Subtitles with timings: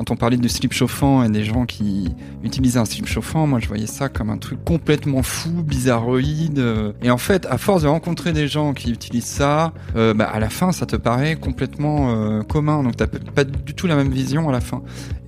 [0.00, 2.08] Quand on parlait de slip chauffant et des gens qui
[2.42, 6.64] utilisaient un slip chauffant, moi je voyais ça comme un truc complètement fou, bizarroïde.
[7.02, 10.40] Et en fait, à force de rencontrer des gens qui utilisent ça, euh, bah, à
[10.40, 12.82] la fin ça te paraît complètement euh, commun.
[12.82, 14.80] Donc t'as pas du tout la même vision à la fin.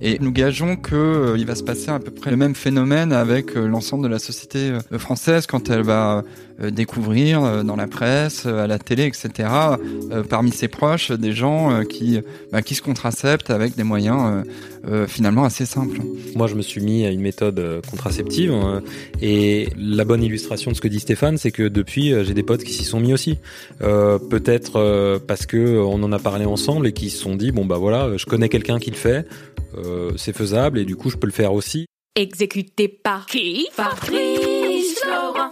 [0.05, 3.13] Et nous gageons que euh, il va se passer à peu près le même phénomène
[3.13, 6.23] avec euh, l'ensemble de la société euh, française quand elle va
[6.71, 9.49] découvrir dans la presse, à la télé, etc.
[10.29, 12.19] parmi ses proches, des gens qui
[12.51, 14.43] bah, qui se contraceptent avec des moyens
[15.07, 15.99] finalement assez simples.
[16.35, 18.81] Moi, je me suis mis à une méthode contraceptive hein,
[19.21, 22.63] et la bonne illustration de ce que dit Stéphane, c'est que depuis, j'ai des potes
[22.63, 23.37] qui s'y sont mis aussi.
[23.79, 27.77] Peut-être parce que on en a parlé ensemble et qui se sont dit bon bah
[27.77, 29.27] voilà, je connais quelqu'un qui le fait.
[29.77, 31.85] Euh, c'est faisable et du coup je peux le faire aussi.
[32.15, 33.67] Exécuté par qui?
[33.71, 35.51] Fabrice Florent.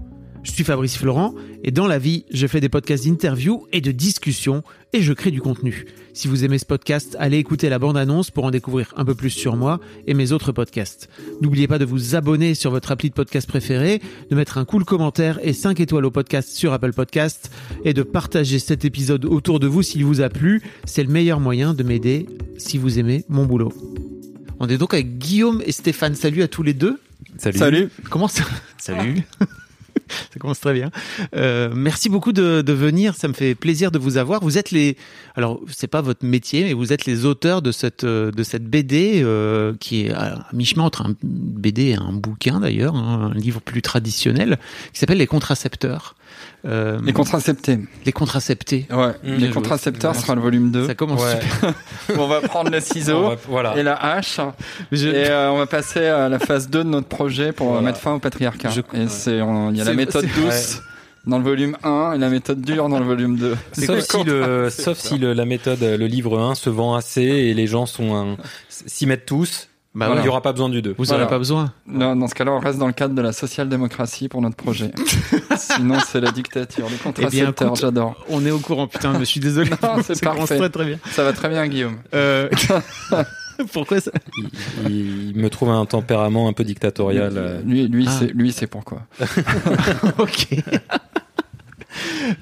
[0.43, 3.91] Je suis Fabrice Florent et dans la vie, je fais des podcasts d'interviews et de
[3.91, 5.85] discussions et je crée du contenu.
[6.13, 9.29] Si vous aimez ce podcast, allez écouter la bande-annonce pour en découvrir un peu plus
[9.29, 11.09] sur moi et mes autres podcasts.
[11.41, 14.83] N'oubliez pas de vous abonner sur votre appli de podcast préféré, de mettre un cool
[14.83, 17.51] commentaire et 5 étoiles au podcast sur Apple Podcast
[17.85, 20.61] et de partager cet épisode autour de vous s'il vous a plu.
[20.85, 22.25] C'est le meilleur moyen de m'aider
[22.57, 23.71] si vous aimez mon boulot.
[24.59, 26.15] On est donc avec Guillaume et Stéphane.
[26.15, 26.99] Salut à tous les deux.
[27.37, 27.57] Salut.
[27.57, 27.89] Salut.
[28.09, 28.43] Comment ça
[28.77, 29.21] Salut.
[30.31, 30.91] ça commence très bien.
[31.35, 33.15] Euh, merci beaucoup de, venir.
[33.15, 34.41] Ça me fait plaisir de vous avoir.
[34.41, 34.95] Vous êtes les,
[35.35, 38.63] alors c'est pas votre métier, mais vous êtes les auteurs de cette euh, de cette
[38.63, 43.37] BD euh, qui est à mi-chemin entre un BD et un bouquin d'ailleurs, hein, un
[43.37, 44.57] livre plus traditionnel
[44.93, 46.15] qui s'appelle Les Contracepteurs.
[46.65, 47.79] Euh, les contraceptés.
[48.05, 48.85] Les contraceptés.
[48.91, 49.13] Ouais.
[49.23, 50.87] Mmh, les contracepteurs sera le volume 2.
[50.87, 51.39] Ça commence ouais.
[52.17, 53.77] on va prendre le ciseau va, voilà.
[53.77, 54.39] et la hache
[54.91, 55.07] Je...
[55.07, 57.81] et euh, on va passer à la phase 2 de notre projet pour voilà.
[57.81, 58.69] mettre fin au patriarcat.
[58.69, 58.81] Je...
[58.93, 60.75] Et c'est il y a la méthode douce.
[60.75, 60.81] Ouais
[61.27, 63.55] dans le volume 1 et la méthode dure dans le volume 2.
[63.73, 67.53] Sauf si, le, sauf si le, la méthode, le livre 1 se vend assez et
[67.53, 68.37] les gens sont
[68.69, 70.95] s'y mettent tous, bah il n'y aura pas besoin du 2.
[70.97, 71.73] Vous n'aurez pas besoin.
[71.85, 74.91] Non, dans ce cas-là, on reste dans le cadre de la social-démocratie pour notre projet.
[75.57, 76.87] Sinon, c'est la dictature.
[76.89, 78.15] Les contracepteurs, j'adore.
[78.29, 79.69] On est au courant, putain, je suis désolé.
[80.03, 80.57] c'est parfait.
[80.57, 80.99] Très, très bien.
[81.11, 81.97] Ça va très bien, Guillaume.
[82.13, 82.49] Euh...
[83.73, 84.11] pourquoi ça
[84.87, 87.61] il, il, me trouve un tempérament un peu dictatorial.
[87.65, 88.11] Lui, lui, ah.
[88.17, 89.03] c'est, lui, c'est pourquoi.
[90.17, 90.47] ok.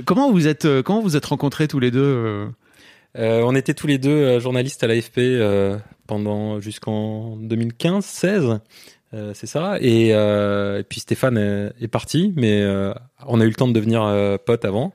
[0.05, 2.47] comment vous êtes, euh, comment vous êtes rencontrés tous les deux
[3.17, 5.77] euh, On était tous les deux journalistes à l'AFP euh,
[6.09, 8.59] pendant jusqu'en 2015-16.
[9.13, 9.77] Euh, c'est ça.
[9.79, 12.93] Et, euh, et, puis Stéphane est, parti, mais euh,
[13.27, 14.01] on a eu le temps de devenir
[14.45, 14.93] potes avant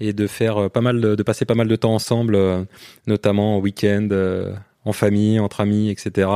[0.00, 2.38] et de faire pas mal, de, passer pas mal de temps ensemble,
[3.06, 4.08] notamment au week-end,
[4.84, 6.28] en famille, entre amis, etc.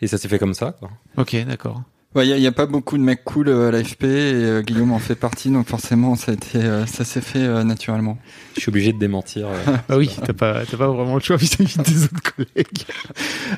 [0.00, 0.76] Et, ça s'est fait comme ça.
[1.18, 1.82] Ok, d'accord.
[2.14, 4.92] Il ouais, n'y a, a, pas beaucoup de mecs cool à l'AFP et euh, Guillaume
[4.92, 8.18] en fait partie, donc forcément ça, a été, euh, ça s'est fait euh, naturellement.
[8.54, 9.48] Je suis obligé de démentir.
[9.88, 12.22] ah oui, t'as pas, pas vraiment le choix vis-à-vis des autres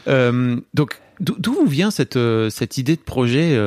[0.07, 0.57] collègues.
[0.73, 2.19] donc, d'où vous vient cette,
[2.49, 3.59] cette idée de projet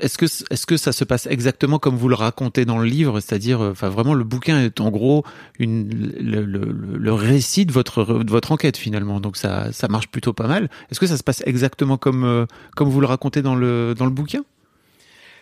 [0.00, 3.20] est-ce que est-ce que ça se passe exactement comme vous le racontez dans le livre,
[3.20, 5.24] c'est-à-dire, enfin vraiment le bouquin est en gros
[5.58, 5.88] une
[6.18, 6.64] le, le,
[6.98, 10.70] le, récit de votre de votre enquête finalement, donc ça ça marche plutôt pas mal.
[10.90, 14.12] Est-ce que ça se passe exactement comme comme vous le racontez dans le dans le
[14.12, 14.42] bouquin?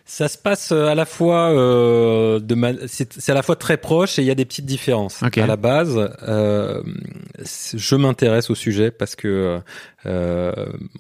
[0.07, 2.55] Ça se passe euh, à la fois euh, de
[2.87, 5.23] c'est à la fois très proche et il y a des petites différences.
[5.23, 5.41] Okay.
[5.41, 6.83] À la base, euh,
[7.75, 9.61] je m'intéresse au sujet parce que
[10.05, 10.53] euh,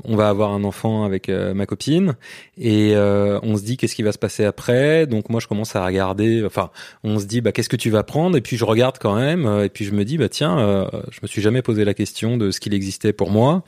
[0.04, 2.14] on va avoir un enfant avec euh, ma copine
[2.56, 5.06] et euh, on se dit qu'est-ce qui va se passer après.
[5.06, 6.42] Donc moi je commence à regarder.
[6.42, 6.70] Enfin,
[7.02, 8.38] on se dit bah qu'est-ce que tu vas prendre?
[8.38, 11.26] Et puis je regarde quand même et puis je me dis bah tiens, je me
[11.28, 13.64] suis jamais posé la question de ce qu'il existait pour moi.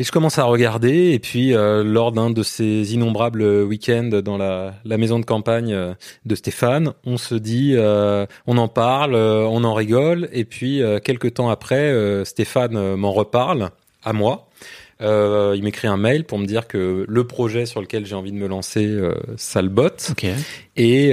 [0.00, 4.38] Et je commence à regarder, et puis euh, lors d'un de ces innombrables week-ends dans
[4.38, 5.92] la, la, maison de campagne euh,
[6.24, 11.34] de Stéphane, on se dit, euh, on en parle, on en rigole, et puis quelques
[11.34, 14.48] temps après, Stéphane m'en reparle à moi.
[15.02, 18.38] Il m'écrit un mail pour me dire que le projet sur lequel j'ai envie de
[18.38, 18.98] me lancer,
[19.36, 20.14] ça le botte.
[20.76, 21.12] Et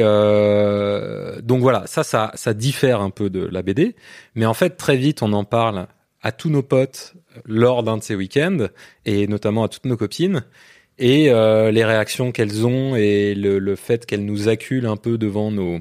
[1.43, 3.97] donc voilà, ça, ça, ça diffère un peu de la BD,
[4.35, 5.87] mais en fait très vite on en parle
[6.21, 8.67] à tous nos potes lors d'un de ces week-ends
[9.05, 10.43] et notamment à toutes nos copines.
[10.99, 15.51] Et euh, les réactions qu'elles ont et le, fait qu'elles nous acculent un peu devant
[15.51, 15.79] nos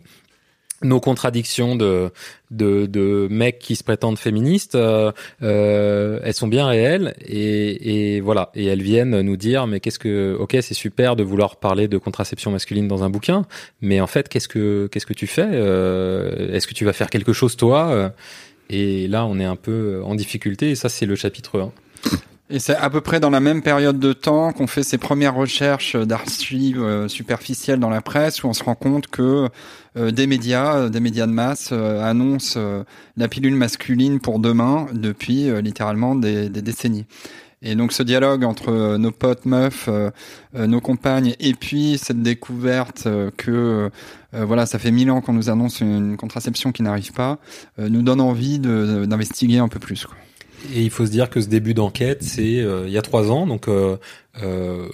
[0.82, 2.12] nos contradictions de,
[2.50, 5.10] de, mecs qui se prétendent féministes, euh,
[5.42, 10.36] euh, elles sont bien réelles et, voilà et elles viennent nous dire mais qu'est-ce que
[10.38, 13.46] ok c'est super de vouloir parler de contraception masculine dans un bouquin
[13.80, 15.48] mais en fait qu'est-ce que qu'est-ce que tu fais?
[16.52, 18.12] Est-ce que tu vas faire quelque chose toi?
[18.70, 21.72] Et là on est un peu en difficulté et ça c'est le chapitre 1.
[22.48, 25.34] Et c'est à peu près dans la même période de temps qu'on fait ses premières
[25.34, 29.48] recherches d'archives euh, superficielles dans la presse, où on se rend compte que
[29.96, 32.60] euh, des médias, euh, des médias de masse, annoncent
[33.16, 37.06] la pilule masculine pour demain depuis littéralement des décennies.
[37.62, 40.10] Et donc ce dialogue entre euh, nos potes meufs, euh,
[40.54, 43.90] euh, nos compagnes, et puis cette découverte que
[44.34, 47.38] euh, voilà, ça fait mille ans qu'on nous annonce une contraception qui n'arrive pas,
[47.78, 50.04] euh, nous donne envie de- d'investiguer un peu plus.
[50.04, 50.14] Quoi.
[50.74, 53.30] Et il faut se dire que ce début d'enquête, c'est euh, il y a trois
[53.30, 53.96] ans, donc euh,
[54.42, 54.86] euh,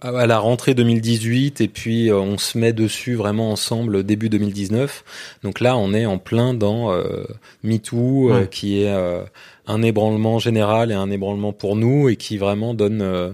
[0.00, 5.38] à la rentrée 2018, et puis euh, on se met dessus vraiment ensemble début 2019.
[5.42, 7.24] Donc là, on est en plein dans euh,
[7.62, 8.48] MeToo, euh, Ouais.
[8.50, 9.22] qui est euh,
[9.66, 13.32] un ébranlement général et un ébranlement pour nous, et qui vraiment donne euh,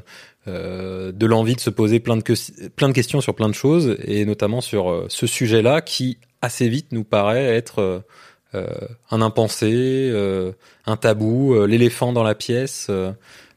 [0.48, 2.22] euh, de l'envie de se poser plein de,
[2.92, 7.04] questions sur plein de choses, et notamment sur euh, ce sujet-là, qui assez vite nous
[7.04, 8.02] paraît être
[8.54, 10.10] un impensé,
[10.86, 12.90] un tabou, l'éléphant dans la pièce,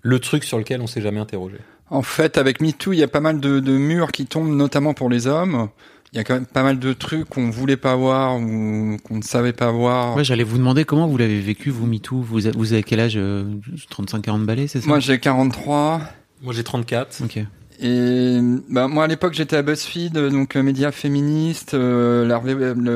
[0.02, 1.56] le truc sur lequel on s'est jamais interrogé.
[1.90, 4.94] En fait, avec MeToo, il y a pas mal de, de murs qui tombent, notamment
[4.94, 5.70] pour les hommes.
[6.14, 9.18] Il y a quand même pas mal de trucs qu'on voulait pas voir ou qu'on
[9.18, 10.16] ne savait pas voir.
[10.16, 12.22] Ouais, j'allais vous demander comment vous l'avez vécu, vous, MeToo.
[12.22, 13.46] Vous, vous avez quel âge euh,
[13.92, 14.88] 35-40 balais, c'est ça?
[14.88, 16.02] Moi, j'ai 43.
[16.44, 17.24] Moi j'ai 34.
[17.24, 17.40] Ok.
[17.82, 18.40] Et
[18.70, 21.74] bah, moi, à l'époque, j'étais à BuzzFeed, euh, donc euh, média féministe.
[21.74, 22.28] euh,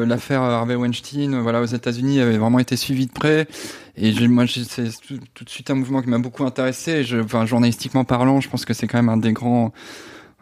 [0.06, 3.48] L'affaire Harvey Weinstein, euh, voilà, aux États-Unis, avait vraiment été suivie de près.
[3.98, 6.92] Et j'ai- moi, j'ai- c'est tout, tout de suite un mouvement qui m'a beaucoup intéressé.
[6.92, 9.74] Et je, enfin, journalistiquement parlant, je pense que c'est quand même un des grands,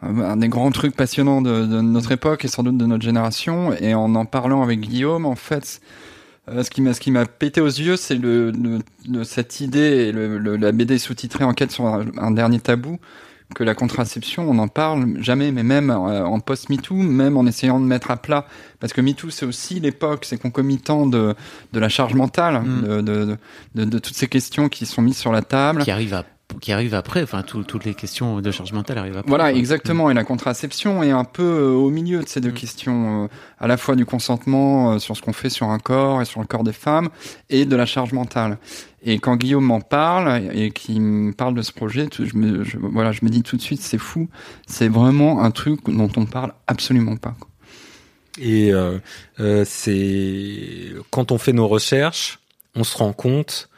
[0.02, 3.72] un des grands trucs passionnants de, de notre époque et sans doute de notre génération.
[3.80, 5.80] Et en en parlant avec Guillaume, en fait,
[6.48, 8.78] euh, ce qui m'a ce qui m'a pété aux yeux, c'est le, le-
[9.10, 9.78] le- cette idée
[10.08, 12.98] et le, le- la BD sous-titrée Enquête sur un, un dernier tabou
[13.54, 17.78] que la contraception, on n'en parle jamais, mais même euh, en post-MeToo, même en essayant
[17.78, 18.44] de mettre à plat,
[18.80, 21.32] parce que MeToo, c'est aussi l'époque, c'est concomitant de,
[21.72, 22.82] de la charge mentale, Mm.
[22.82, 23.36] de, de,
[23.76, 25.84] de, de toutes ces questions qui sont mises sur la table.
[25.84, 26.24] Qui arrive, à,
[26.60, 27.22] qui arrive après.
[27.22, 29.28] Enfin, tout- toutes les questions de charge mentale arrivent après.
[29.28, 30.10] Voilà, exactement.
[30.10, 32.54] Et la contraception est un peu euh, au milieu de ces deux Mm.
[32.54, 33.28] questions, euh,
[33.58, 36.40] à la fois du consentement euh, sur ce qu'on fait sur un corps et sur
[36.40, 37.08] le corps des femmes,
[37.50, 38.58] et de la charge mentale.
[39.02, 42.64] Et quand Guillaume m'en parle et qu'il me parle de ce projet, tout- je me,
[42.64, 44.28] je- voilà, je me dis tout de suite, c'est fou.
[44.66, 47.34] C'est vraiment un truc dont on parle absolument pas.
[47.38, 47.48] quoi.
[48.38, 48.98] Et euh,
[49.40, 52.38] euh, c'est quand on fait nos recherches,
[52.74, 53.68] on se rend compte.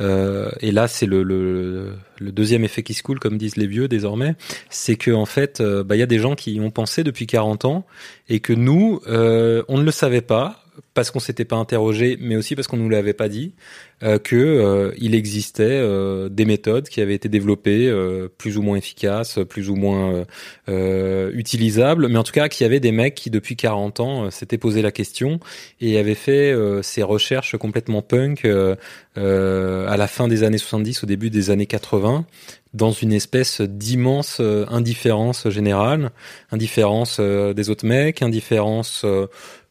[0.00, 3.66] Euh, et là, c'est le, le, le deuxième effet qui se coule, comme disent les
[3.66, 4.34] vieux désormais,
[4.70, 7.04] c'est que en fait, euh, bah, il y a des gens qui y ont pensé
[7.04, 7.86] depuis 40 ans
[8.28, 12.36] et que nous, euh, on ne le savait pas parce qu'on s'était pas interrogé, mais
[12.36, 13.54] aussi parce qu'on nous l'avait pas dit,
[14.02, 17.90] euh, que euh, il existait euh, des méthodes qui avaient été développées,
[18.36, 20.24] plus ou moins efficaces, plus ou moins
[20.68, 24.58] utilisables, mais en tout cas qu'il y avait des mecs qui depuis 40 ans s'étaient
[24.58, 25.40] posé la question
[25.80, 31.30] et avaient fait ces recherches complètement punk à la fin des années 70, au début
[31.30, 32.26] des années 80
[32.74, 36.10] dans une espèce d'immense indifférence générale,
[36.50, 39.06] indifférence des autres mecs, indifférence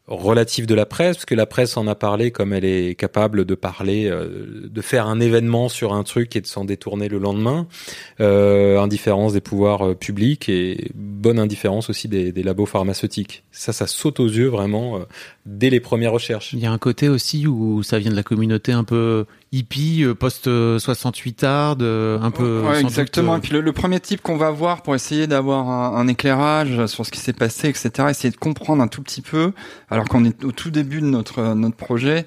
[0.07, 3.43] relative de la presse, parce que la presse en a parlé comme elle est capable
[3.43, 7.17] de parler, euh, de faire un événement sur un truc et de s'en détourner le
[7.17, 7.67] lendemain,
[8.19, 13.43] euh, indifférence des pouvoirs euh, publics et bonne indifférence aussi des, des labos pharmaceutiques.
[13.51, 14.99] Ça, ça saute aux yeux vraiment euh,
[15.45, 16.53] dès les premières recherches.
[16.53, 19.25] Il y a un côté aussi où ça vient de la communauté un peu
[19.57, 22.61] hippie, euh, post-68 hard, euh, un peu.
[22.61, 23.33] Ouais, doute, exactement.
[23.33, 26.07] euh, Et puis le, le premier type qu'on va voir pour essayer d'avoir un, un
[26.07, 29.51] éclairage sur ce qui s'est passé, etc., essayer de comprendre un tout petit peu,
[29.89, 32.25] alors qu'on est au tout début de notre notre projet,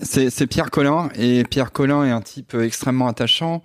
[0.00, 1.08] c'est Pierre Collin.
[1.16, 3.62] Et Pierre Collin est un type extrêmement attachant.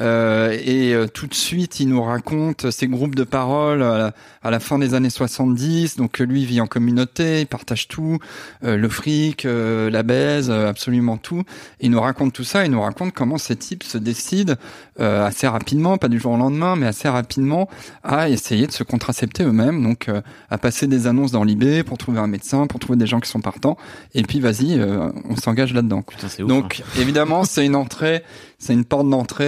[0.00, 4.14] Euh, et euh, tout de suite, il nous raconte ces groupes de parole à la,
[4.42, 5.96] à la fin des années 70.
[5.96, 8.18] Donc euh, lui vit en communauté, il partage tout,
[8.64, 11.42] euh, le fric, euh, la baise, euh, absolument tout.
[11.80, 14.54] Il nous raconte tout ça, il nous raconte comment ces types se décident
[15.00, 17.68] euh, assez rapidement, pas du jour au lendemain, mais assez rapidement,
[18.02, 21.98] à essayer de se contracepter eux-mêmes, donc euh, à passer des annonces dans l'IB pour
[21.98, 23.76] trouver un médecin, pour trouver des gens qui sont partants,
[24.14, 26.02] et puis vas-y, euh, on s'engage là-dedans.
[26.02, 26.40] Putain, ouf.
[26.40, 26.46] hein.
[26.60, 28.22] Donc évidemment, c'est une entrée,
[28.58, 29.46] c'est une porte d'entrée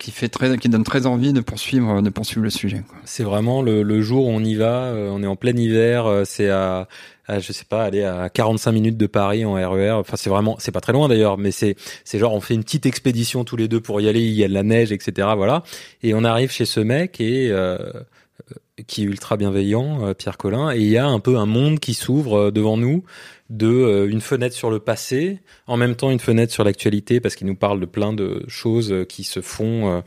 [0.00, 2.82] qui fait très, qui donne très envie de poursuivre, de poursuivre le sujet.
[3.04, 6.24] C'est vraiment le, jour où on y va, euh, on est en plein hiver, euh,
[6.24, 6.88] c'est à,
[7.28, 9.92] à, je sais pas, aller à 45 minutes de Paris en RER.
[9.92, 12.64] Enfin, c'est vraiment, c'est pas très loin d'ailleurs, mais c'est, c'est genre on fait une
[12.64, 14.20] petite expédition tous les deux pour y aller.
[14.20, 15.28] Il y a de la neige, etc.
[15.36, 15.62] Voilà,
[16.02, 17.52] et on arrive chez ce mec et
[18.80, 21.46] euh, qui est ultra bienveillant, euh, Pierre Collin, et il y a un peu un
[21.46, 23.02] monde qui s'ouvre euh, devant nous
[23.50, 27.34] de euh, une fenêtre sur le passé, en même temps une fenêtre sur l'actualité parce
[27.34, 30.00] qu'il nous parle de plein de choses euh, qui se font euh,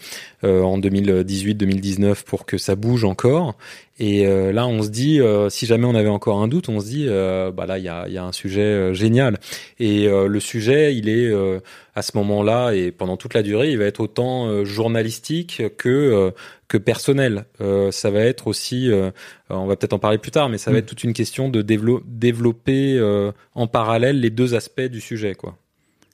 [0.43, 3.55] euh, en 2018-2019 pour que ça bouge encore.
[4.03, 6.79] Et euh, là, on se dit, euh, si jamais on avait encore un doute, on
[6.79, 9.37] se dit, euh, bah là, il y a, y a un sujet euh, génial.
[9.79, 11.59] Et euh, le sujet, il est euh,
[11.93, 15.87] à ce moment-là et pendant toute la durée, il va être autant euh, journalistique que
[15.89, 16.31] euh,
[16.67, 17.45] que personnel.
[17.61, 19.11] Euh, ça va être aussi, euh,
[19.51, 20.79] on va peut-être en parler plus tard, mais ça va Mm.
[20.79, 25.35] être toute une question de dévelop- développer euh, en parallèle les deux aspects du sujet,
[25.35, 25.57] quoi.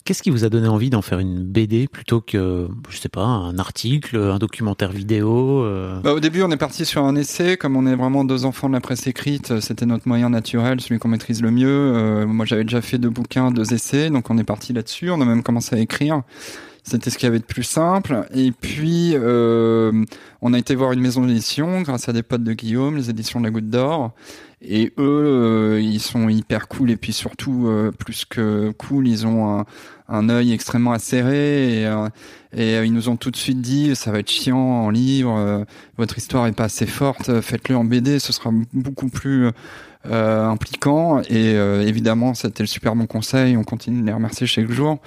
[0.07, 3.25] Qu'est-ce qui vous a donné envie d'en faire une BD plutôt que, je sais pas,
[3.25, 7.57] un article, un documentaire vidéo euh, Bah, au début, on est parti sur un essai.
[7.57, 10.97] Comme on est vraiment deux enfants de la presse écrite, c'était notre moyen naturel, celui
[10.97, 11.67] qu'on maîtrise le mieux.
[11.67, 15.11] Euh, moi, j'avais déjà fait deux bouquins, deux essais, donc on est parti là-dessus.
[15.11, 16.21] On a même commencé à écrire.
[16.89, 18.25] C'était ce qu'il y avait de plus simple.
[18.33, 20.05] Et puis, euh,
[20.41, 23.41] on a été voir une maison d'édition grâce à des potes de Guillaume, les éditions
[23.41, 24.13] de la Goutte d'Or.
[24.61, 26.89] Et eux, euh, ils sont hyper cool.
[26.89, 29.65] Et puis surtout, euh, plus que cool, ils ont un,
[30.07, 31.81] un œil extrêmement acéré.
[31.81, 32.07] Et, euh,
[32.53, 35.65] et euh, ils nous ont tout de suite dit, ça va être chiant en livre,
[35.97, 39.51] votre histoire est pas assez forte, faites-le en BD, ce sera beaucoup plus
[40.05, 41.21] impliquant.
[41.29, 43.57] Et euh, évidemment, c'était le super bon conseil.
[43.57, 44.99] On continue de les remercier chaque jour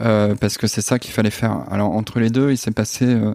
[0.00, 1.64] euh, parce que c'est ça qu'il fallait faire.
[1.70, 3.34] Alors entre les deux, il s'est passé euh,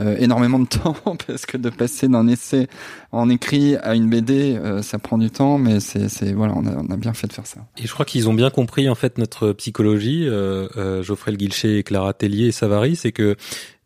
[0.00, 2.66] euh, énormément de temps parce que de passer d'un essai
[3.12, 6.66] en écrit à une BD, euh, ça prend du temps, mais c'est c'est- voilà, on
[6.66, 7.60] a, on a bien fait de faire ça.
[7.76, 11.36] Et je crois qu'ils ont bien compris en fait notre psychologie, euh, euh, Geoffrey Le
[11.36, 13.36] Guilcher, Clara Tellier et Savary, c'est que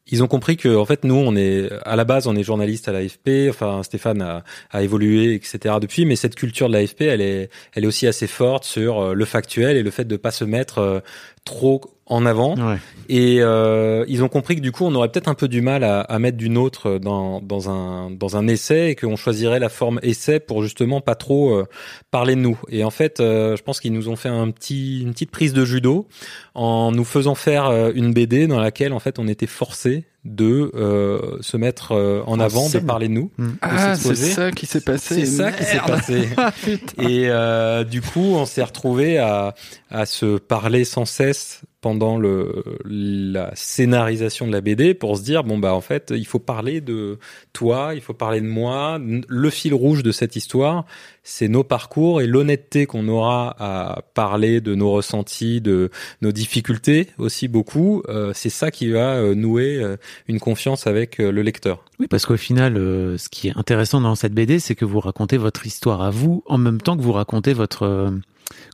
[0.09, 2.89] ils ont compris que en fait nous on est à la base on est journaliste
[2.89, 4.23] à l'AFP, enfin Stéphane
[4.71, 8.27] a, évolué etc depuis, mais cette culture de l'AFP elle est elle est aussi assez
[8.27, 11.01] forte sur euh, le factuel et le fait de pas se mettre euh,
[11.47, 12.55] trop en avant.
[12.57, 12.77] ouais.
[13.09, 15.85] Et euh, ils ont compris que du coup, on aurait peut-être un peu du mal
[15.85, 19.69] à, à mettre du nôtre dans, dans, un, dans un essai et qu'on choisirait la
[19.69, 21.67] forme essai pour justement pas trop euh,
[22.11, 22.61] parler de nous.
[22.69, 25.53] Et en fait, euh, je pense qu'ils nous ont fait un petit, une petite prise
[25.53, 26.07] de judo
[26.55, 31.39] en nous faisant faire une BD dans laquelle en fait on était forcé de euh,
[31.41, 33.31] se mettre euh, en, En avant, de parler de nous.
[33.39, 33.49] Mm.
[33.63, 34.31] Ah, c'est s'exposer.
[34.33, 35.15] ça qui s'est passé.
[35.15, 36.29] C'est ça qui s'est passé.
[36.37, 37.03] Ah, putain.
[37.03, 39.55] Et euh, du coup, on s'est retrouvé à,
[39.91, 45.57] à se parler sans cesse pendant la scénarisation de la BD pour se dire bon
[45.57, 47.21] bah en fait il faut parler de
[47.53, 48.99] toi, il faut parler de moi.
[49.29, 50.85] Le fil rouge de cette histoire,
[51.23, 55.91] c'est nos parcours et l'honnêteté qu'on aura à parler de nos ressentis, de
[56.23, 58.03] nos difficultés aussi beaucoup.
[58.09, 61.85] Euh, c'est ça qui va euh, nouer euh, une confiance avec le lecteur.
[62.01, 62.75] Oui, parce qu'au final,
[63.17, 66.43] ce qui est intéressant dans cette BD, c'est que vous racontez votre histoire à vous
[66.47, 68.11] en même temps que vous racontez votre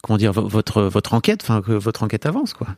[0.02, 2.68] comment dire vo- votre votre enquête, enfin que votre enquête avance quoi.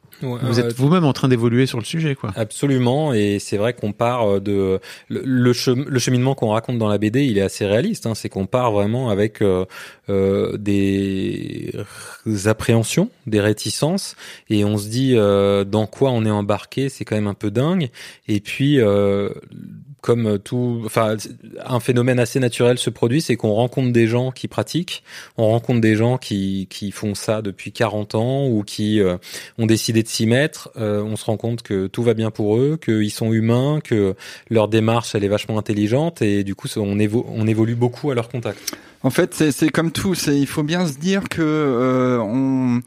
[0.42, 2.32] Vous êtes vous-même en train d'évoluer sur le sujet quoi.
[2.36, 6.88] Absolument, et c'est vrai qu'on part de le, le, chem- le cheminement qu'on raconte dans
[6.88, 8.06] la BD, il est assez réaliste.
[8.06, 9.64] Hein, c'est qu'on part vraiment avec euh,
[10.08, 11.72] euh, des
[12.46, 14.16] appréhensions, des réticences,
[14.50, 17.50] et on se dit euh, dans quoi on est embarqué, c'est quand même un peu
[17.50, 17.90] dingue.
[18.28, 19.30] Et puis euh,
[20.04, 21.16] comme tout, enfin,
[21.64, 25.02] un phénomène assez naturel se produit, c'est qu'on rencontre des gens qui pratiquent,
[25.38, 29.16] on rencontre des gens qui, qui font ça depuis 40 ans ou qui euh,
[29.56, 30.68] ont décidé de s'y mettre.
[30.76, 34.14] Euh, on se rend compte que tout va bien pour eux, qu'ils sont humains, que
[34.50, 38.14] leur démarche elle est vachement intelligente et du coup on, évo- on évolue beaucoup à
[38.14, 38.76] leur contact.
[39.02, 40.14] En fait, c'est comme tout.
[40.26, 42.80] Il faut bien se dire que euh, on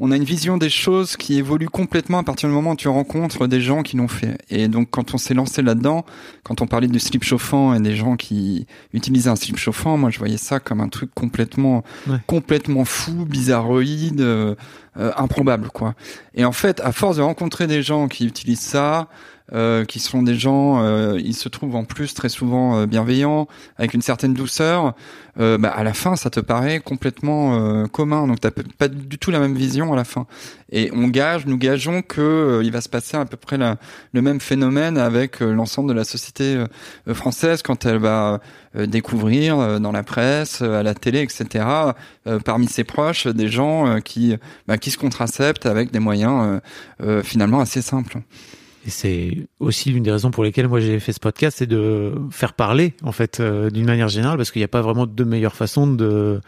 [0.00, 2.88] on a une vision des choses qui évolue complètement à partir du moment où tu
[2.88, 4.38] rencontres des gens qui l'ont fait.
[4.50, 6.04] Et donc, quand on s'est lancé là-dedans,
[6.42, 10.10] quand on parlait du slip chauffant et des gens qui utilisaient un slip chauffant, moi,
[10.10, 12.16] je voyais ça comme un truc complètement, Ouais.
[12.26, 14.54] complètement fou, bizarroïde, euh,
[14.96, 15.94] euh, improbable, quoi.
[16.34, 19.08] Et en fait, à force de rencontrer des gens qui utilisent ça,
[19.52, 23.46] euh, qui sont des gens, euh, ils se trouvent en plus très souvent euh, bienveillants,
[23.76, 24.94] avec une certaine douceur.
[25.38, 28.26] Euh, bah, à la fin, ça te paraît complètement euh, commun.
[28.26, 30.26] Donc, t'as pas du tout la même vision à la fin.
[30.70, 33.76] Et on gage, nous gageons que euh, il va se passer à peu près la-
[34.12, 36.64] le même phénomène avec l'ensemble de la société
[37.12, 38.40] française quand elle va
[38.74, 41.64] découvrir dans la presse, à la télé, etc.
[42.44, 44.36] parmi ses proches, des gens qui
[44.66, 46.60] bah, qui se contraceptent avec des moyens
[47.22, 48.18] finalement assez simples.
[48.86, 52.12] Et c'est aussi l'une des raisons pour lesquelles moi j'ai fait ce podcast, c'est de
[52.30, 55.24] faire parler en fait euh, d'une manière générale, parce qu'il n'y a pas vraiment de
[55.24, 56.40] meilleure façon de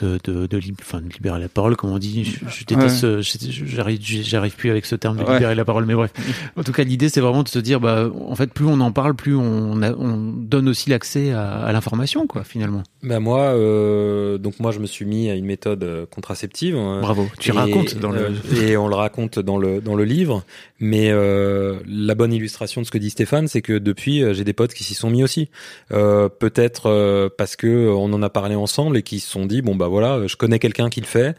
[0.00, 2.24] de, de, libérer la parole, comme on dit.
[2.24, 5.34] Je, je déteste, ce- je- j'arrive, j'arrive plus avec ce terme de Ouais.
[5.34, 6.10] libérer la parole, mais bref.
[6.56, 8.90] En tout cas, l'idée, c'est vraiment de se dire, bah, en fait, plus on en
[8.90, 12.82] parle, plus on, a- on donne aussi l'accès à, à l'information, quoi, finalement.
[13.02, 16.74] Bah moi, euh, donc moi je me suis mis à une méthode euh, contraceptive.
[16.76, 17.00] hein.
[17.02, 17.28] Bravo.
[17.38, 18.20] Tu Et, racontes dans le.
[18.52, 20.42] euh, et on le raconte dans le dans le livre.
[20.84, 24.42] Mais euh, la bonne illustration de ce que dit Stéphane, c'est que depuis euh, j'ai
[24.42, 25.48] des potes qui s'y sont mis aussi.
[25.92, 29.46] Euh, Peut-être euh, parce que euh, on en a parlé ensemble et qui se sont
[29.46, 31.36] dit bon bah voilà, je connais quelqu'un qui le fait,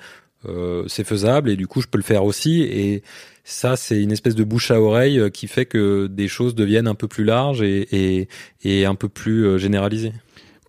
[0.47, 2.61] euh, c'est faisable et du coup je peux le faire aussi.
[2.61, 3.03] Et
[3.43, 6.95] ça c'est une espèce de bouche à oreille qui fait que des choses deviennent un
[6.95, 8.29] peu plus larges et et,
[8.63, 10.13] et un peu plus généralisées.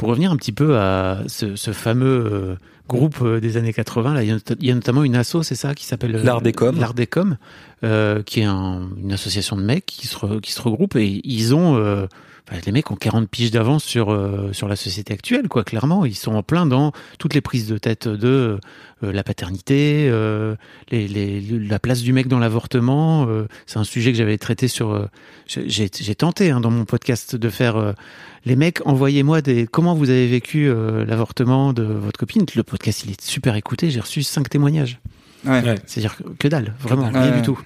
[0.01, 2.57] Pour revenir un petit peu à ce, ce fameux
[2.89, 5.17] groupe euh, des années 80, là, il y a, not- il y a notamment une
[5.17, 6.79] asso, c'est ça, qui s'appelle euh, L'Art des Coms.
[6.79, 7.37] L'Art des Coms,
[7.83, 11.21] euh, qui est un- une association de mecs qui se, re- qui se regroupent et
[11.25, 12.07] ils ont, euh,
[12.51, 15.65] enfin, les mecs ont 40 piges d'avance sur euh, sur la société actuelle, quoi.
[15.65, 18.59] Clairement, ils sont en plein dans toutes les prises de tête de
[19.03, 20.57] euh, la paternité, euh,
[20.91, 23.27] les, les, la place du mec dans l'avortement.
[23.29, 24.93] euh, c'est un sujet que j'avais traité sur.
[24.93, 25.07] euh,
[25.47, 27.93] j'ai j'ai tenté hein, dans mon podcast de faire euh,
[28.47, 32.45] les mecs, envoyez-moi des comment vous avez vécu euh, l'avortement de votre copine.
[32.55, 33.91] Le podcast il est super écouté.
[33.91, 35.01] J'ai reçu cinq témoignages.
[35.47, 35.63] Ouais.
[35.63, 35.75] Ouais.
[35.87, 37.37] C'est-à-dire que, que dalle, vraiment, rien Ouais.
[37.37, 37.59] du tout.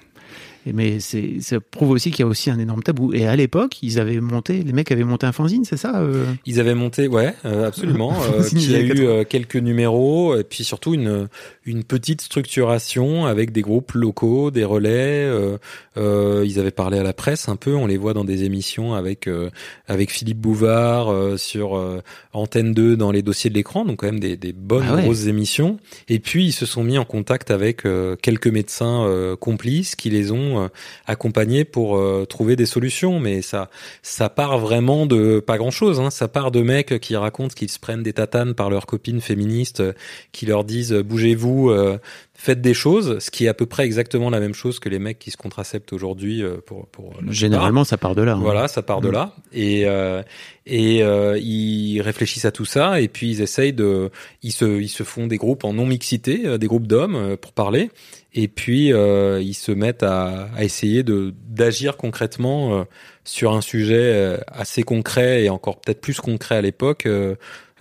[0.73, 3.13] Mais c'est, ça prouve aussi qu'il y a aussi un énorme tabou.
[3.13, 6.25] Et à l'époque, ils avaient monté, les mecs avaient monté un fanzine, c'est ça euh?
[6.45, 9.03] Ils avaient monté, ouais, euh, absolument, euh, qui a eu 80.
[9.05, 11.27] euh, quelques numéros et puis surtout une
[11.69, 14.89] une petite structuration avec des groupes locaux, des relais.
[15.25, 15.57] euh,
[15.97, 18.93] euh, ils avaient parlé à la presse un peu, on les voit dans des émissions
[18.93, 19.49] avec euh,
[19.87, 22.01] avec Philippe Bouvard euh, sur euh,
[22.33, 25.03] Antenne 2 dans les dossiers de l'écran, donc quand même des, des bonnes Ah ouais.
[25.03, 25.77] grosses émissions.
[26.07, 30.09] Et puis ils se sont mis en contact avec euh, quelques médecins euh, complices qui
[30.09, 30.67] les ont euh,
[31.05, 33.19] accompagnés pour euh, trouver des solutions.
[33.19, 33.69] Mais ça
[34.01, 35.99] ça part vraiment de pas grand chose.
[35.99, 36.09] Hein.
[36.11, 39.81] Ça part de mecs qui racontent qu'ils se prennent des tatanes par leurs copines féministes
[39.81, 39.93] euh,
[40.31, 41.97] qui leur disent bougez-vous, euh,
[42.33, 44.99] faites des choses, ce qui est à peu près exactement la même chose que les
[44.99, 46.87] mecs qui se contraceptent aujourd'hui euh, pour.
[47.29, 48.33] Généralement, ça part de là.
[48.35, 48.39] hein.
[48.41, 49.11] Voilà, ça part de Mm.
[49.11, 49.35] là.
[49.51, 50.21] Et euh,
[50.65, 50.99] et
[51.41, 54.11] ils réfléchissent à tout ça et puis ils essayent de,
[54.43, 57.51] ils se ils se font des groupes en non mixité, euh, des groupes d'hommes pour
[57.51, 57.89] parler.
[58.35, 62.83] Et puis euh, ils se mettent à, à essayer de d'agir concrètement euh,
[63.23, 67.07] sur un sujet euh, assez concret et encore peut-être plus concret à l'époque,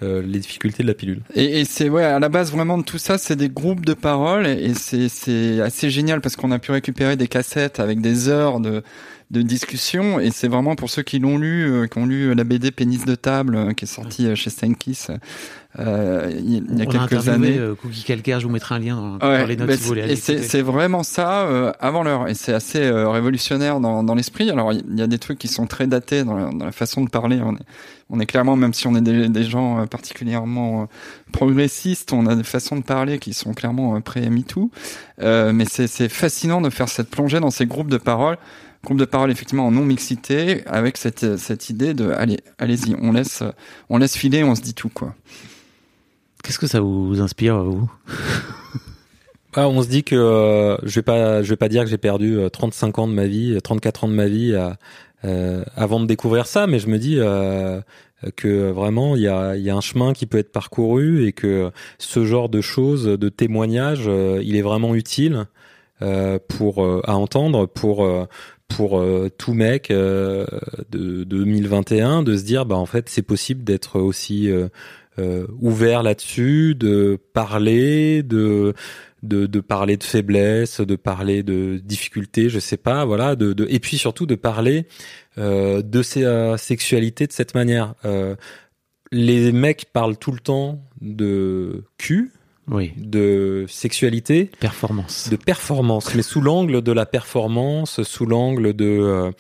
[0.03, 1.21] euh, les difficultés de la pilule.
[1.35, 3.95] Et, et c'est ouais à la base vraiment de tout ça, c'est des groupes de
[3.95, 8.29] parole et c'est c'est assez génial parce qu'on a pu récupérer des cassettes avec des
[8.29, 8.83] heures de
[9.31, 12.45] de discussion et c'est vraiment pour ceux qui l'ont lu, euh, qui ont lu la
[12.45, 15.11] BD Pénis de table euh, qui est sortie euh, chez Steinkiss
[15.79, 17.59] euh, il y a- On quelques années.
[17.59, 19.87] euh, Cookie Calcaire, je vous mettrai un lien dans, Ouais, dans les notes si vous
[19.89, 24.03] voulez aller et c'est vraiment ça euh, avant l'heure et c'est assez euh, révolutionnaire dans,
[24.03, 24.51] dans l'esprit.
[24.51, 27.05] Alors il y a des trucs qui sont très datés dans la, dans la façon
[27.05, 27.39] de parler.
[27.45, 27.59] On est,
[28.09, 30.87] on est clairement, même si on est des, des gens euh, particulièrement euh,
[31.33, 34.71] progressistes, on a des façons de parler qui sont clairement euh, pré-MeToo.
[35.21, 38.39] Euh, mais c'est c'est fascinant de faire cette plongée dans ces groupes de parole.
[38.85, 43.13] Groupe de parole effectivement en non mixité avec cette cette idée de allez allez-y on
[43.13, 43.43] laisse
[43.89, 45.15] on laisse filer on se dit tout quoi.
[46.45, 47.91] Qu'est-ce que ça vous inspire, vous?
[49.55, 51.99] Ah, on se dit que euh, je vais pas, je vais pas dire que j'ai
[51.99, 54.77] perdu euh, 35 ans de ma vie, euh, 34 ans de ma vie à,
[55.25, 57.81] euh, avant de découvrir ça, mais je me dis euh,
[58.37, 61.33] que vraiment il y a, il y a un chemin qui peut être parcouru et
[61.33, 65.47] que ce genre de choses, de témoignages, euh, il est vraiment utile
[66.03, 68.27] euh, pour euh, à entendre pour euh,
[68.69, 70.47] pour euh, tout mec euh,
[70.91, 74.69] de, de 2021 de se dire bah en fait c'est possible d'être aussi euh,
[75.19, 78.75] euh, ouvert là-dessus, de parler, de
[79.25, 83.67] de, de parler de faiblesse, de parler de difficultés, je sais pas, voilà, de, de
[83.69, 84.87] et puis surtout de parler
[85.39, 87.95] euh, de sa sexualité de cette manière.
[88.05, 88.37] Euh,
[89.11, 92.31] les mecs parlent tout le temps de cul,
[92.71, 95.29] Oui, de sexualité, performance.
[95.31, 99.31] de performance, mais sous l'angle de la performance, sous l'angle de euh,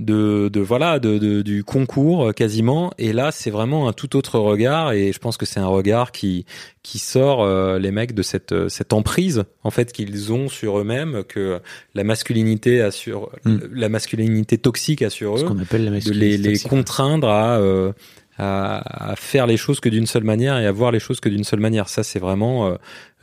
[0.00, 4.16] de, de voilà de, de- du concours euh, quasiment et là c'est vraiment un tout
[4.16, 6.46] autre regard et je pense que c'est un regard qui
[6.82, 11.22] qui sort euh, les mecs de cette cette emprise en fait qu'ils ont sur eux-mêmes
[11.28, 11.60] que
[11.94, 13.58] la masculinité a sur Mm.
[13.72, 16.70] la masculinité toxique a sur Ce eux qu'on appelle la de masculinité les, les toxique.
[16.70, 17.92] contraindre à, euh,
[18.38, 21.28] à à faire les choses que d'une seule manière et à voir les choses que
[21.28, 21.88] d'une seule manière.
[21.88, 22.74] Ça, c'est vraiment euh,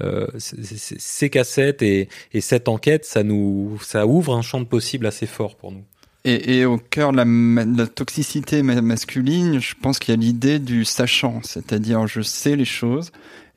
[0.02, 5.06] euh, ces cassettes et, et cette enquête, ça nous ça ouvre un champ de possible
[5.06, 5.84] assez fort pour nous.
[6.24, 10.18] Et, et au cœur de la, de la toxicité ma- masculine, je pense qu'il y
[10.18, 13.12] a l'idée du sachant, c'est-à-dire je sais les choses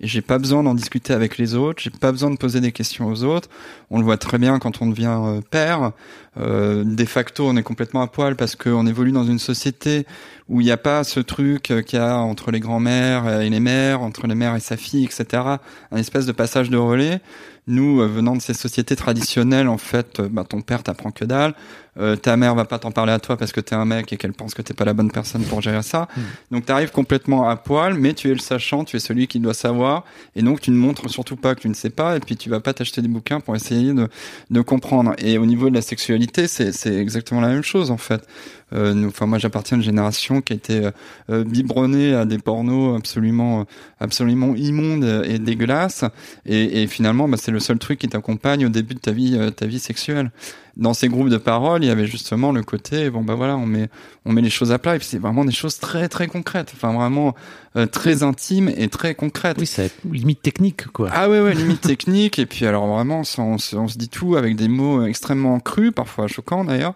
[0.05, 2.73] et j'ai pas besoin d'en discuter avec les autres, j'ai pas besoin de poser des
[2.73, 3.49] questions aux autres.
[3.89, 5.93] On le voit très bien quand on devient euh, père.
[6.37, 10.05] Euh, de facto, on est complètement à poil parce qu'on évolue dans une société
[10.51, 13.61] où il n'y a pas ce truc qu'il y a entre les grands-mères et les
[13.61, 15.43] mères, entre les mères et sa fille, etc.
[15.91, 17.23] Un espèce de passage de relais.
[17.67, 21.25] Nous, euh, venant de ces sociétés traditionnelles, en fait, euh, bah, ton père t'apprend que
[21.25, 21.55] dalle.
[21.99, 24.17] Euh, ta mère va pas t'en parler à toi parce que t'es un mec et
[24.19, 26.09] qu'elle pense que t'es pas la bonne personne pour gérer ça.
[26.15, 26.21] Mm.
[26.51, 29.55] Donc t'arrives complètement à poil, mais tu es le sachant, tu es celui qui doit
[29.55, 29.94] savoir,
[30.35, 32.49] et donc tu ne montres surtout pas que tu ne sais pas, et puis tu
[32.51, 35.15] vas pas t'acheter des bouquins pour essayer de, comprendre.
[35.19, 38.27] Et au niveau de la sexualité, c'est exactement la même chose en fait.
[38.73, 40.91] Euh, nous, enfin moi j'appartiens à une génération qui a été
[41.31, 43.67] euh, biberonnée à des pornos absolument
[44.01, 46.05] absolument immondes et dégueulasses,
[46.47, 49.37] et, et finalement bah, c'est le seul truc qui t'accompagne au début de ta vie
[49.37, 50.31] euh, ta vie sexuelle
[50.77, 53.67] dans ces groupes de parole, il y avait justement le côté bon bah voilà, on
[53.67, 53.89] met
[54.25, 56.73] on met les choses à plat et puis c'est vraiment des choses très très concrètes,
[56.75, 57.35] enfin vraiment
[57.77, 59.57] euh, très intimes et très concrètes.
[59.59, 61.11] Oui, c'est limite technique, quoi.
[61.13, 64.37] Ah ouais ouais, limite technique et puis alors vraiment on, se, on se dit tout
[64.37, 66.95] avec des mots extrêmement crus, parfois choquants d'ailleurs.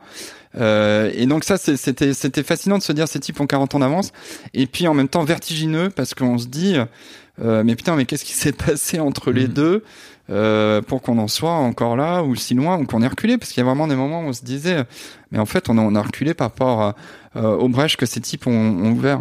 [0.57, 3.79] Euh, et donc ça c'était c'était fascinant de se dire ces types ont 40 ans
[3.81, 4.13] d'avance.
[4.55, 6.77] Et puis en même temps vertigineux parce qu'on se dit
[7.41, 9.53] euh, mais putain mais qu'est-ce qui s'est passé entre les Mhm.
[9.53, 9.85] deux
[10.31, 13.39] euh, pour qu'on en soit encore là ou si loin ou qu'on ait reculé?
[13.39, 14.85] Parce qu'il y a vraiment des moments où on se disait
[15.31, 16.97] mais en fait on a, on a reculé par rapport à,
[17.37, 19.21] euh, aux brèches que ces types ont, ont ouvert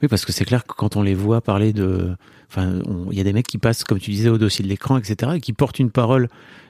[0.00, 2.16] Oui, parce que c'est clair que quand on les voit parler de.
[2.50, 2.80] Enfin,
[3.10, 5.32] il y a des mecs qui passent, comme tu disais, au dossier de l'écran, etc.,
[5.36, 6.28] et qui portent une parole.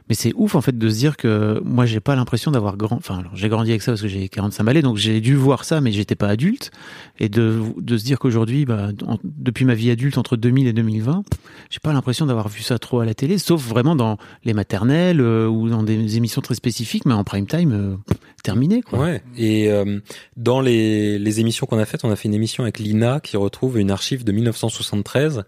[0.08, 2.96] Mais c'est ouf, en fait, de se dire que moi, j'ai pas l'impression d'avoir grand.
[2.96, 5.82] Enfin, j'ai grandi avec ça parce que j'ai 45 balais, donc j'ai dû voir ça,
[5.82, 6.70] mais j'étais pas adulte.
[7.18, 8.88] Et de, de se dire qu'aujourd'hui, bah,
[9.22, 11.24] depuis ma vie adulte, entre 2000 et 2020,
[11.68, 15.20] j'ai pas l'impression d'avoir vu ça trop à la télé, sauf vraiment dans les maternelles
[15.20, 18.98] euh, ou dans des émissions très spécifiques, mais en prime time, euh, terminé, quoi.
[19.00, 19.22] Ouais.
[19.36, 20.00] Et euh,
[20.36, 23.36] dans les, les émissions qu'on a faites, on a fait une émission avec Lina qui
[23.36, 25.44] retrouve une archive de 1973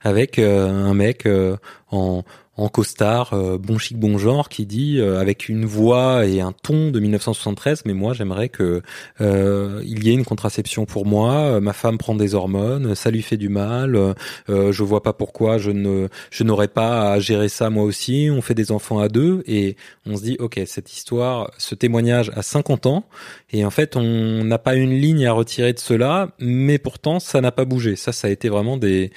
[0.00, 1.56] avec euh, un mec euh,
[1.90, 2.24] en
[2.60, 6.52] en costard, euh, bon chic, bon genre, qui dit euh, avec une voix et un
[6.52, 8.82] ton de 1973, mais moi j'aimerais que
[9.20, 11.34] euh, il y ait une contraception pour moi.
[11.56, 13.96] euh, Ma femme prend des hormones, ça lui fait du mal.
[13.96, 14.14] euh,
[14.50, 18.28] euh, je vois pas pourquoi je ne je n'aurais pas à gérer ça moi aussi.
[18.30, 22.30] On fait des enfants à deux et on se dit ok cette histoire, ce témoignage
[22.34, 23.04] à 50 ans
[23.52, 27.40] et en fait on n'a pas une ligne à retirer de cela, mais pourtant ça
[27.40, 27.96] n'a pas bougé.
[27.96, 29.10] Ça ça a été vraiment des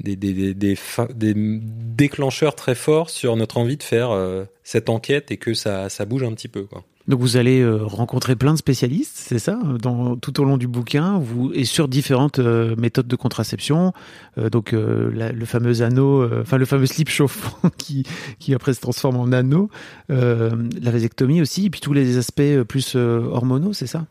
[0.00, 0.76] des, des, des,
[1.14, 5.88] des, déclencheurs très forts sur notre envie de faire euh, cette enquête et que ça,
[5.88, 6.62] ça bouge un petit peu.
[6.64, 6.84] Quoi.
[7.08, 10.68] Donc vous allez euh, rencontrer plein de spécialistes, c'est ça, dans, tout au long du
[10.68, 13.94] bouquin, vous et sur différentes euh, méthodes de contraception.
[14.36, 18.04] Euh, donc euh, le fameux anneau, euh, enfin le fameux slip chauffant qui
[18.38, 19.70] qui après se transforme en anneau,
[20.10, 20.50] euh,
[20.82, 24.04] la vasectomie aussi, et puis tous les aspects euh, plus euh, hormonaux, c'est ça?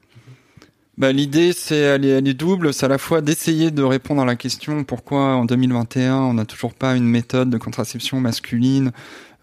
[0.98, 2.74] Bah, l'idée, c'est elle est, elle est double.
[2.74, 6.46] C'est à la fois d'essayer de répondre à la question pourquoi en 2021 on n'a
[6.46, 8.92] toujours pas une méthode de contraception masculine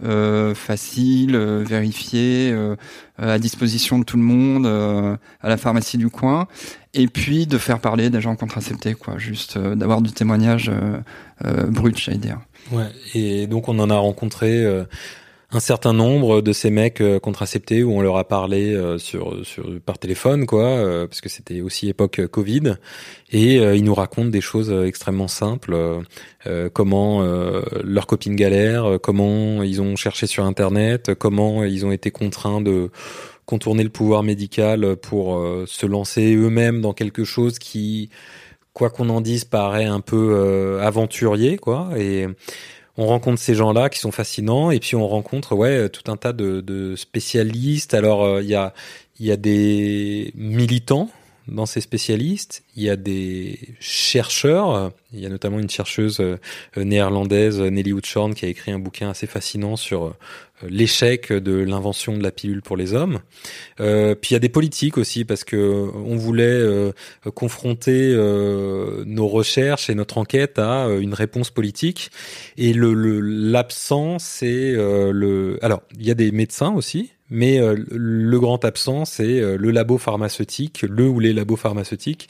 [0.05, 2.75] euh, facile, euh, vérifiée, euh,
[3.19, 6.49] à disposition de tout le monde, euh, à la pharmacie du coin,
[6.95, 9.19] et puis de faire parler des gens contraceptés, quoi.
[9.19, 10.71] Juste euh, d'avoir du témoignage
[11.45, 12.41] euh, brut, j'allais dire.
[12.73, 12.89] Ouais.
[13.15, 14.67] Et donc on en a rencontré
[15.51, 19.45] un certain nombre de ces mecs euh, contraceptés où on leur a parlé euh, sur,
[19.45, 22.77] sur par téléphone quoi euh, parce que c'était aussi époque Covid.
[23.31, 25.77] Et ils nous racontent des choses extrêmement simples
[26.73, 27.23] comment
[27.83, 32.91] leurs copines galèrent comment ils ont cherché sur internet comment ils ont été contraints de
[33.45, 38.11] contourner le pouvoir médical pour se lancer eux-mêmes dans quelque chose qui
[38.73, 41.89] quoi qu'on en dise paraît un peu aventurier quoi.
[41.97, 42.29] Et
[42.97, 46.33] on rencontre ces gens-là qui sont fascinants et puis on rencontre ouais tout un tas
[46.33, 47.95] de, de spécialistes.
[47.95, 48.73] Alors euh, il y a
[49.21, 51.09] il y a des militants
[51.47, 56.39] dans ces spécialistes, il y a des chercheurs, il y a notamment une chercheuse euh,
[56.77, 60.13] néerlandaise Nelly Houtschorn qui a écrit un bouquin assez fascinant sur euh,
[60.67, 63.21] l'échec de l'invention de la pilule pour les hommes.
[63.81, 66.63] Euh, puis il y a des politiques aussi parce que on voulait
[67.35, 68.15] confronter
[69.07, 72.11] nos recherches et notre enquête à une réponse politique.
[72.57, 75.59] Et le l'absent, c'est le.
[75.63, 79.71] Alors, il y a des médecins aussi Mais euh, le grand absent, c'est euh, le
[79.71, 82.29] labo pharmaceutique, le ou les labos pharmaceutiques.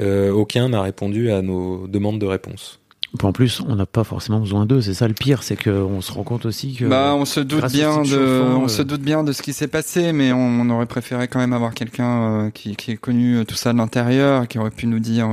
[0.00, 2.82] Euh, aucun n'a répondu à nos demandes de réponse.
[3.22, 4.80] En plus, on n'a pas forcément besoin d'eux.
[4.80, 6.86] C'est ça le pire, c'est qu'on se rend compte aussi que.
[6.86, 9.68] Bah, on se doute bien de, on euh, se doute bien de ce qui s'est
[9.68, 13.36] passé, mais on, on aurait préféré quand même avoir quelqu'un euh, qui, qui ait connu
[13.36, 15.28] euh, tout ça de l'intérieur, qui aurait pu nous dire.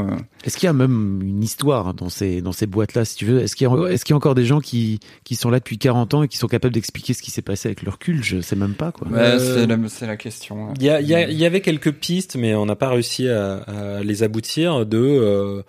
[0.46, 3.40] Est-ce qu'il y a même une histoire dans ces dans ces boîtes-là, si tu veux?
[3.42, 5.60] Est-ce qu'il y, a- est-ce qu'il y a encore des gens qui qui sont là
[5.60, 8.24] depuis 40 ans et qui sont capables d'expliquer ce qui s'est passé avec le recul
[8.24, 9.08] Je sais même pas quoi.
[9.10, 10.74] ouais, Euh, c'est la, c'est la question.
[10.78, 12.90] Il y, a- il y, a- il y avait quelques pistes, mais on n'a pas
[12.90, 15.62] réussi à, à les aboutir de euh,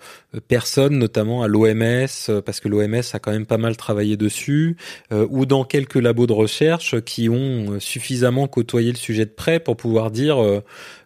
[0.47, 2.07] personnes, notamment à l'OMS,
[2.45, 4.77] parce que l'OMS a quand même pas mal travaillé dessus,
[5.11, 9.59] euh, ou dans quelques labos de recherche qui ont suffisamment côtoyé le sujet de près
[9.59, 10.61] pour pouvoir dire euh,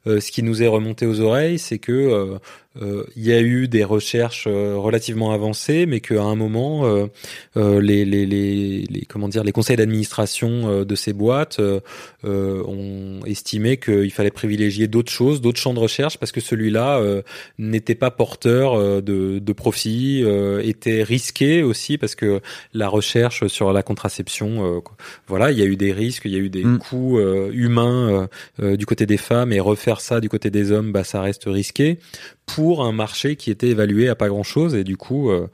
[0.05, 2.37] ce qui nous est remonté aux oreilles, c'est que euh,
[2.81, 7.07] euh, il y a eu des recherches euh, relativement avancées, mais qu'à un moment, euh,
[7.55, 11.79] euh, les, les, les, les- comment dire, les conseils d'administration euh, de ces boîtes euh,
[12.25, 16.99] euh, ont estimé qu'il fallait privilégier d'autres choses, d'autres champs de recherche, parce que celui-là
[16.99, 17.21] euh,
[17.57, 22.41] n'était pas porteur euh, de, de profit, euh, était risqué aussi, parce que
[22.73, 24.79] la recherche sur la contraception, euh,
[25.27, 26.79] voilà, il y a eu des risques, il y a eu des Mm.
[26.79, 28.27] coûts euh, humains euh,
[28.63, 31.43] euh, du côté des femmes, et refaire ça du côté des hommes, bah ça reste
[31.45, 31.99] risqué
[32.45, 35.29] pour un marché qui était évalué à pas grand-chose, et du coup.
[35.29, 35.47] euh,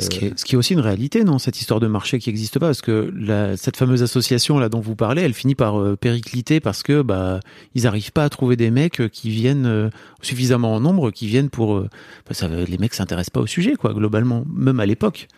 [0.00, 2.66] Ce qui, est, est aussi une réalité, non Cette histoire de marché qui n'existe pas,
[2.66, 3.12] parce que
[3.56, 7.38] cette fameuse association là dont vous parlez, elle finit par euh, péricliter parce que bah
[7.76, 11.28] ils arrivent pas à trouver des mecs euh, qui viennent euh, suffisamment en nombre, qui
[11.28, 11.76] viennent pour.
[11.76, 11.88] euh,
[12.28, 15.28] bah, les mecs s'intéressent pas au sujet, quoi, globalement, même à l'époque.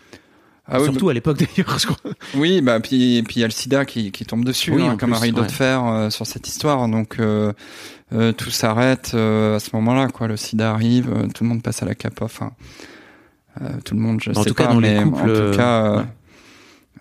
[0.69, 2.13] Ah oui, Surtout à l'époque d'ailleurs, je crois.
[2.35, 4.97] Oui, bah puis puis il y a le SIDA qui, qui tombe dessus, Oui, hein,
[4.99, 5.47] comme un rideau ouais.
[5.47, 6.89] de fer euh, sur cette histoire.
[6.89, 7.53] Donc euh,
[8.13, 10.27] euh, tout s'arrête euh, à ce moment-là, quoi.
[10.29, 12.21] Le SIDA arrive, euh, tout le monde passe à la cape.
[12.21, 12.53] Enfin,
[13.61, 15.57] euh, tout le monde, je En sais tout cas, pas, dans les couples, en tout
[15.57, 16.05] cas, euh, ouais.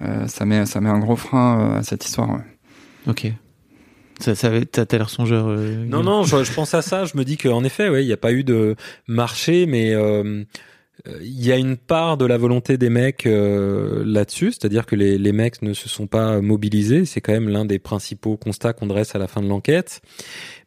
[0.04, 2.30] euh, ça met ça met un gros frein euh, à cette histoire.
[2.30, 2.42] ouais.
[3.08, 3.32] Ok.
[4.20, 5.48] Ça, ça, t'as t'as l'air songeur.
[5.50, 7.04] euh, Non, non, je, je pense à ça.
[7.06, 8.76] Je me dis qu'en effet, ouais, il n'y a pas eu de
[9.08, 9.94] marché, mais
[11.22, 15.18] il y a une part de la volonté des mecs euh, là-dessus, c'est-à-dire que les,
[15.18, 17.06] les mecs ne se sont pas mobilisés.
[17.06, 20.02] C'est quand même l'un des principaux constats qu'on dresse à la fin de l'enquête.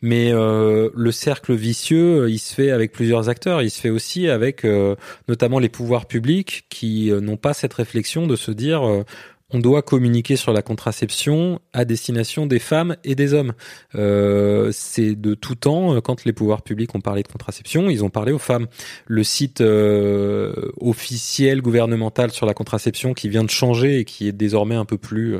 [0.00, 3.62] Mais euh, le cercle vicieux, euh, il se fait avec plusieurs acteurs.
[3.62, 4.94] Il se fait aussi avec euh,
[5.28, 9.04] notamment les pouvoirs publics qui euh, n'ont pas cette réflexion de se dire euh,
[9.50, 13.54] on doit communiquer sur la contraception à destination des femmes et des hommes.
[13.94, 18.04] Euh, c'est de tout temps, euh, quand les pouvoirs publics ont parlé de contraception, ils
[18.04, 18.66] ont parlé aux femmes.
[19.06, 24.32] Le site euh, officiel gouvernemental sur la contraception qui vient de changer et qui est
[24.32, 25.38] désormais un peu plus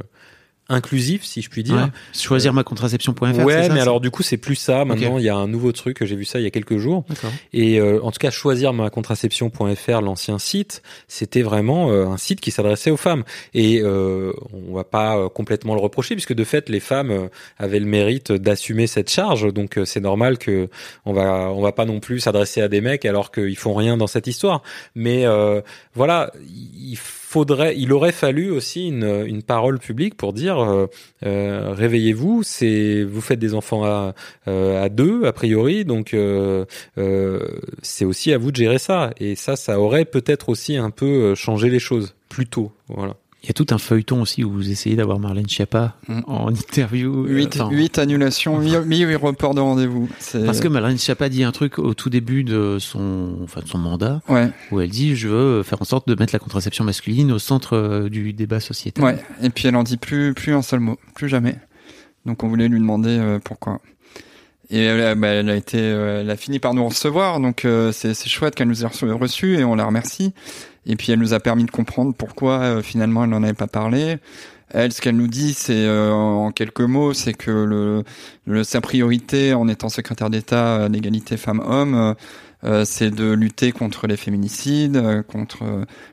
[0.69, 1.77] inclusif, si je puis dire.
[1.77, 1.83] Ouais.
[2.15, 3.45] Choisir ma contraception.fr.
[3.45, 4.85] Ouais, ça, mais alors du coup c'est plus ça.
[4.85, 6.05] Maintenant il y a un nouveau truc.
[6.05, 7.05] J'ai vu ça il y a quelques jours.
[7.53, 12.41] Et euh, en tout cas, choisir ma contraception.fr, l'ancien site, c'était vraiment euh, un site
[12.41, 13.25] qui s'adressait aux femmes.
[13.55, 17.29] Et euh, on va pas euh, complètement le reprocher, puisque de fait, les femmes euh,
[17.59, 19.53] avaient le mérite d'assumer cette charge.
[19.53, 20.69] Donc c'est normal que
[21.05, 23.97] on va on va pas non plus s'adresser à des mecs alors qu'ils font rien
[23.97, 24.63] dans cette histoire.
[24.95, 25.61] Mais euh,
[25.95, 30.87] voilà, il faudrait, il aurait fallu aussi une, une parole publique pour dire euh,
[31.25, 34.15] euh, réveillez-vous, c'est vous faites des enfants à
[34.47, 36.17] euh, à deux a priori, donc
[37.83, 39.11] c'est aussi à vous de gérer ça.
[39.19, 42.73] Et ça, ça aurait peut-être aussi un peu changé les choses plus tôt.
[42.89, 43.17] Voilà.
[43.45, 46.21] Il y a tout un feuilleton aussi où vous essayez d'avoir Marlène Schiappa Mm.
[46.27, 47.25] en interview.
[47.25, 50.09] euh, Huit, enfin, huit annulations, huit, huit reports de rendez-vous.
[50.45, 53.79] Parce que Marlène Schiappa dit un truc au tout début de son, enfin, de son
[53.79, 57.31] mandat ouais, où elle dit je veux faire en sorte de mettre la contraception masculine
[57.31, 59.05] au centre euh, du débat sociétal.
[59.05, 59.19] ouais.
[59.43, 61.57] Et puis elle en dit plus, plus un seul mot, plus jamais.
[62.27, 63.81] Donc on voulait lui demander euh, pourquoi.
[64.71, 67.91] Et elle, bah, elle a été, euh, elle a fini par nous recevoir, donc euh,
[67.93, 70.35] c'est chouette qu'elle nous ait reçu- et on la remercie.
[70.85, 73.67] Et puis elle nous a permis de comprendre pourquoi euh, finalement elle n'en avait pas
[73.67, 74.19] parlé.
[74.71, 78.05] Elle, ce qu'elle nous dit, c'est euh, en quelques mots, c'est que le,
[78.47, 82.15] le- sa priorité en étant secrétaire d'État à l'égalité femmes-hommes,
[82.85, 85.63] c'est de lutter contre les féminicides, contre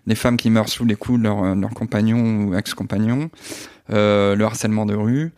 [0.06, 3.30] les femmes qui meurent sous les coups de leurs leur compagnons ou ex-compagnons,
[3.90, 5.32] le harcèlement de rue,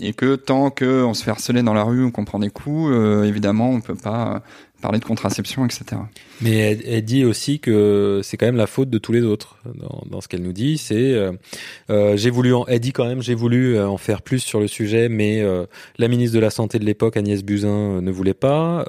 [0.00, 2.90] et que tant que on se fait harceler dans la rue qu'on prend des coups,
[2.92, 4.38] euh, évidemment, on peut pas euh,
[4.80, 6.00] parler de contraception, etc.
[6.40, 9.58] Mais elle, dit aussi que c'est quand même la faute de tous les autres
[10.08, 10.78] dans, ce qu'elle nous dit.
[10.78, 11.32] C'est euh,
[11.90, 14.60] euh, j'ai voulu, en, elle dit quand même j'ai voulu euh, en faire plus sur
[14.60, 15.42] le sujet, mais
[15.98, 18.84] la ministre de la santé de l'époque Agnès Buzyn ne voulait pas.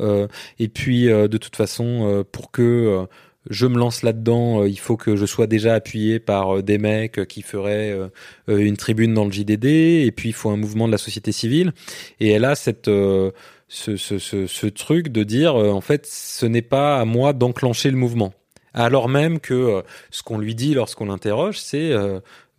[0.60, 3.06] Et puis de toute façon, pour que
[3.50, 6.78] je me lance là-dedans, euh, il faut que je sois déjà appuyé par euh, des
[6.78, 7.98] mecs euh, qui feraient
[8.48, 11.74] une tribune dans le JDD, et puis il faut un mouvement de la société civile.
[12.20, 17.00] Et elle a cette ce, ce, ce, truc de dire en fait ce n'est pas
[17.00, 18.34] à moi d'enclencher le mouvement.
[18.74, 21.94] Alors même que ce qu'on lui dit lorsqu'on l'interroge, c'est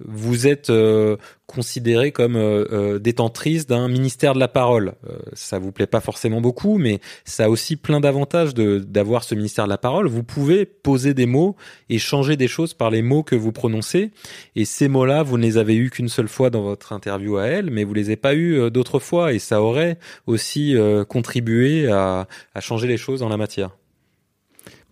[0.04, 4.94] vous êtes euh, considéré comme euh, euh, détentrice d'un ministère de la parole.
[5.08, 9.34] Euh, ça vous plaît pas forcément beaucoup, mais ça a aussi plein d'avantages d'avoir ce
[9.34, 10.06] ministère de la parole.
[10.06, 11.56] Vous pouvez poser des mots
[11.88, 14.12] et changer des choses par les mots que vous prononcez.
[14.54, 17.46] Et ces mots-là, vous ne les avez eus qu'une seule fois dans votre interview à
[17.46, 19.32] elle, mais vous les avez pas eus euh, d'autres fois.
[19.32, 23.70] Et ça aurait aussi euh, contribué à, à changer les choses en la matière.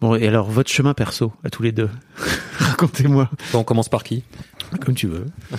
[0.00, 1.90] Bon, et alors, votre chemin perso, à tous les deux?
[2.58, 3.30] Racontez-moi.
[3.54, 4.22] On commence par qui?
[4.84, 5.26] Comme tu veux.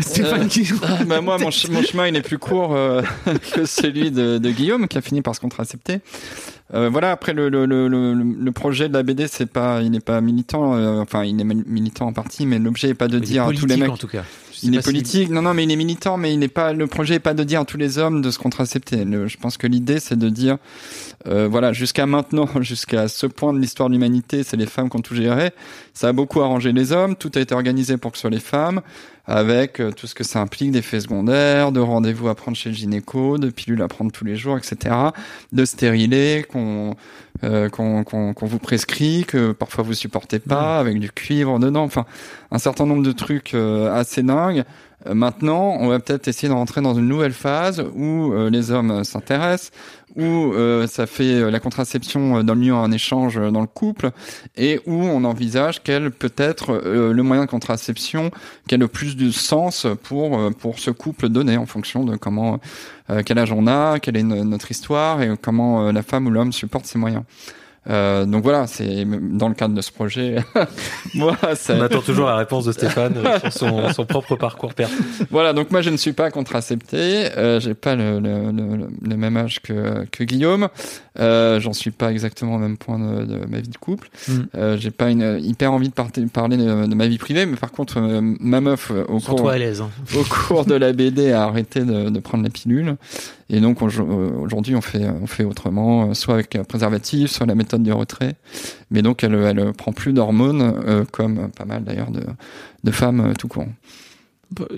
[0.00, 0.66] Stéphane qui...
[0.82, 3.02] Ah, bah moi, mon, ch- mon chemin, il est plus court euh,
[3.54, 6.00] que celui de, de Guillaume, qui a fini par se contracepter.
[6.72, 7.10] Euh, voilà.
[7.10, 10.22] Après, le, le, le, le, le projet de la BD, c'est pas, il n'est pas
[10.22, 10.74] militant.
[10.76, 13.42] euh, enfin, il est mil- militant en partie, mais l'objet est pas de Il dire
[13.42, 13.90] à tous les politique, mecs.
[13.90, 14.24] en tout cas.
[14.62, 16.72] Il est si- politique, non, non, mais il est militant, mais il n'est pas.
[16.72, 19.04] Le projet est pas de dire à tous les hommes de se contracepter.
[19.04, 20.58] Le- je pense que l'idée, c'est de dire,
[21.26, 24.96] euh, voilà, jusqu'à maintenant, jusqu'à ce point de l'histoire de l'humanité, c'est les femmes qui
[24.96, 25.50] ont tout géré.
[25.94, 27.16] Ça a beaucoup arrangé les hommes.
[27.16, 28.80] Tout a été organisé pour que ce soit les femmes,
[29.26, 32.74] avec euh, tout ce que ça implique d'effets secondaires, de rendez-vous à prendre chez le
[32.74, 34.94] gynéco, de pilules à prendre tous les jours, etc.
[35.52, 36.96] De stérilés qu'on
[37.44, 41.82] euh, qu'on vous prescrit, que parfois vous supportez pas, avec du cuivre dedans.
[41.82, 42.06] Enfin,
[42.52, 44.64] un certain nombre de trucs euh, assez dingues.
[45.06, 48.70] Euh, Maintenant, on va peut-être essayer de rentrer dans une nouvelle phase où euh, les
[48.70, 49.70] hommes s'intéressent,
[50.16, 54.10] où euh, ça fait la contraception dans le mieux un échange dans le couple,
[54.56, 58.30] et où on envisage quel peut être le moyen de contraception
[58.68, 62.60] qui a le plus de sens pour pour ce couple donné en fonction de comment
[63.24, 66.52] quel âge on a, quelle est no- notre histoire et comment la femme ou l'homme
[66.52, 67.22] supporte ses moyens.
[67.90, 70.36] Euh, donc voilà, c'est dans le cadre de ce projet.
[71.14, 74.72] moi, ça, On attend toujours la réponse de Stéphane euh, sur son, son propre parcours
[74.74, 74.94] perso.
[75.30, 76.96] voilà, donc moi je ne suis pas contracepté,
[77.36, 80.68] euh, j'ai pas le, le, le, le même âge que, que Guillaume,
[81.18, 84.32] euh, j'en suis pas exactement au même point de, de ma vie de couple, Mm.
[84.54, 87.56] euh, j'ai pas une hyper envie de par- parler de, de ma vie privée, mais
[87.56, 89.90] par contre euh, ma meuf au cours, à hein.
[90.16, 92.96] au cours de la BD a arrêté de, de prendre la pilule,
[93.52, 97.30] et donc on- euh, aujourd'hui on fait on fait autrement, euh, soit avec un préservatif,
[97.30, 98.34] soit la méthode du retrait,
[98.90, 102.22] mais donc elle elle prend plus d'hormones euh, comme pas mal d'ailleurs de
[102.82, 103.66] de femmes euh, tout court.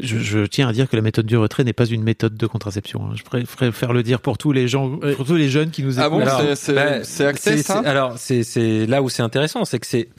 [0.01, 2.47] Je, je tiens à dire que la méthode du retrait n'est pas une méthode de
[2.47, 3.07] contraception.
[3.07, 3.15] hein.
[3.17, 3.25] Je
[3.57, 6.05] préfère le dire pour tous les gens, pour tous les jeunes qui nous écoutent.
[6.05, 9.65] Ah bon, c'est- c'est bah, c'est- ça c'est- Alors, c'est c'est là où c'est intéressant,
[9.65, 10.11] c'est que c'est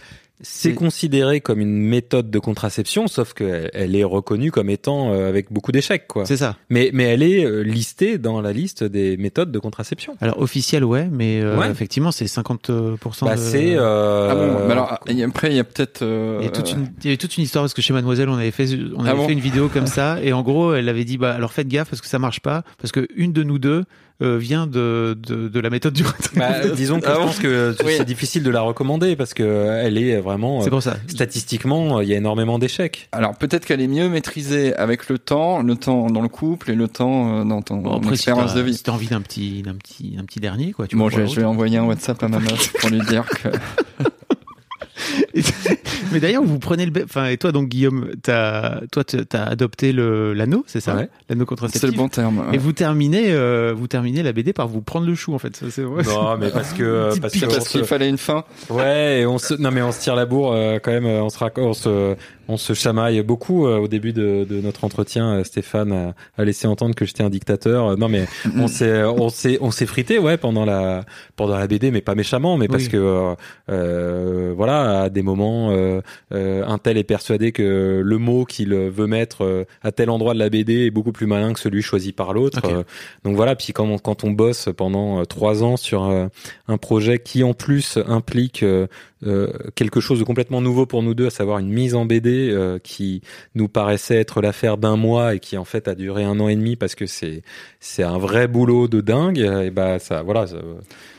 [0.41, 5.29] c'est considéré comme une méthode de contraception, sauf qu'elle elle est reconnue comme étant euh,
[5.29, 6.25] avec beaucoup d'échecs, quoi.
[6.25, 6.57] C'est ça.
[6.69, 10.15] Mais mais elle est euh, listée dans la liste des méthodes de contraception.
[10.19, 11.69] Alors officiel, ouais, mais euh, Ouais.
[11.71, 13.25] effectivement, c'est 50%.
[13.25, 16.01] Bah, de- c'est euh, Ah bon, mais alors et après il y a peut-être.
[16.01, 17.93] euh, Il y, a toute une, il y avait toute une histoire parce que chez
[17.93, 20.41] Mademoiselle on avait fait on Ah avait bon fait une vidéo comme ça et en
[20.43, 23.07] gros elle avait dit bah alors faites gaffe parce que ça marche pas parce que
[23.15, 23.83] une de nous deux
[24.21, 26.39] euh, vient de, de de la méthode du retrait.
[26.39, 27.95] bah, disons que Ah je pense que Oui.
[27.97, 29.43] c'est difficile de la recommander parce que
[29.83, 30.95] elle est vraiment c'est euh, pour ça.
[31.07, 33.09] statistiquement il y a énormément d'échecs.
[33.11, 36.75] Alors peut-être qu'elle est mieux maîtrisée avec le temps, le temps dans le couple et
[36.75, 38.73] le temps euh, dans ton Bon, après, expérience de vie.
[38.73, 40.87] Si t'as envie d'un petit d'un petit d'un petit dernier quoi.
[40.87, 43.49] Tu Bon, je vais envoyer un WhatsApp à ma meuf pour lui dire que.
[46.11, 50.33] Mais d'ailleurs, vous prenez le, enfin, et toi donc Guillaume, t'as, toi, t'as adopté le
[50.33, 51.09] l'anneau, c'est ça, Ouais.
[51.29, 51.81] l'anneau contraceptif.
[51.81, 52.45] C'est le bon terme.
[52.53, 55.55] Et vous terminez, euh, vous terminez la BD par vous prendre le chou en fait.
[55.55, 56.03] Ça, c'est vrai.
[56.03, 58.43] Non, mais parce que parce qu'il se- fallait une fin.
[58.69, 61.05] Ouais, et on se, non mais on se tire la bourre euh, quand même.
[61.05, 62.15] euh, On se, rac- on se,
[62.47, 65.35] on se chamaille beaucoup euh, au début de, de notre entretien.
[65.39, 67.87] euh, Stéphane a, a laissé entendre que j'étais un dictateur.
[67.91, 68.25] Euh, Non mais
[68.57, 71.03] on s'est, on s'est, on s'est frité, ouais, pendant la,
[71.35, 72.89] pendant la BD, mais pas méchamment, mais parce Oui.
[72.89, 73.33] que euh,
[73.69, 76.01] euh, voilà, à des moments, euh,
[76.33, 80.33] euh, un tel est persuadé que le mot qu'il veut mettre euh, à tel endroit
[80.33, 82.61] de la BD est beaucoup plus malin que celui choisi par l'autre.
[83.23, 87.43] Donc voilà, puis quand on, quand on bosse pendant trois ans sur un projet qui
[87.43, 88.63] en plus implique
[89.75, 93.21] quelque chose de complètement nouveau pour nous deux, à savoir une mise en BD qui
[93.55, 96.55] nous paraissait être l'affaire d'un mois et qui en fait a duré un an et
[96.55, 97.41] demi parce que c'est
[97.79, 99.39] c'est un vrai boulot de dingue.
[99.39, 100.57] Et bah ça, voilà, ça,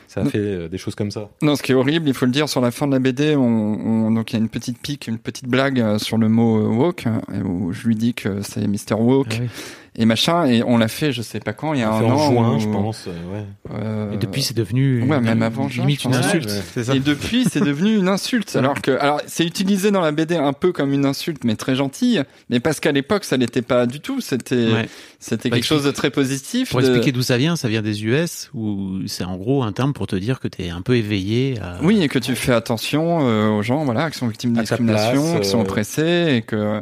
[0.07, 1.29] ça a fait euh, des choses comme ça.
[1.41, 3.35] Non, ce qui est horrible, il faut le dire, sur la fin de la BD,
[3.35, 6.29] on, on- donc il y a une petite pique, une petite blague euh, sur le
[6.29, 8.95] mot euh, woke, hein, où je lui dis que c'est Mr.
[8.99, 9.47] Woke Ah oui.
[9.97, 11.99] Et machin, et on l'a fait, je sais pas quand, il y a On un
[11.99, 12.11] fait an.
[12.11, 13.05] en juin, où- je pense.
[13.07, 13.45] euh, ouais.
[13.73, 16.49] euh, Et depuis, c'est devenu ouais, même avant juin, limite une insulte.
[16.49, 16.61] Ouais.
[16.73, 16.95] C'est ça.
[16.95, 18.55] Et depuis, c'est devenu une insulte.
[18.55, 21.75] Alors que, alors, c'est utilisé dans la BD un peu comme une insulte, mais très
[21.75, 22.23] gentille.
[22.49, 24.21] Mais parce qu'à l'époque, ça l'était pas du tout.
[24.21, 24.89] C'était, Ouais.
[25.19, 26.69] c'était Bah, quelque chose de très positif.
[26.69, 29.71] Pour de- expliquer d'où ça vient, ça vient des US où c'est en gros un
[29.71, 31.55] terme pour te dire que t'es un peu éveillé.
[31.61, 31.77] À...
[31.81, 34.61] Oui, et que tu fais attention euh, aux gens, voilà, qui sont victimes de À
[34.61, 36.81] discrimination, place, qui sont oppressés, et que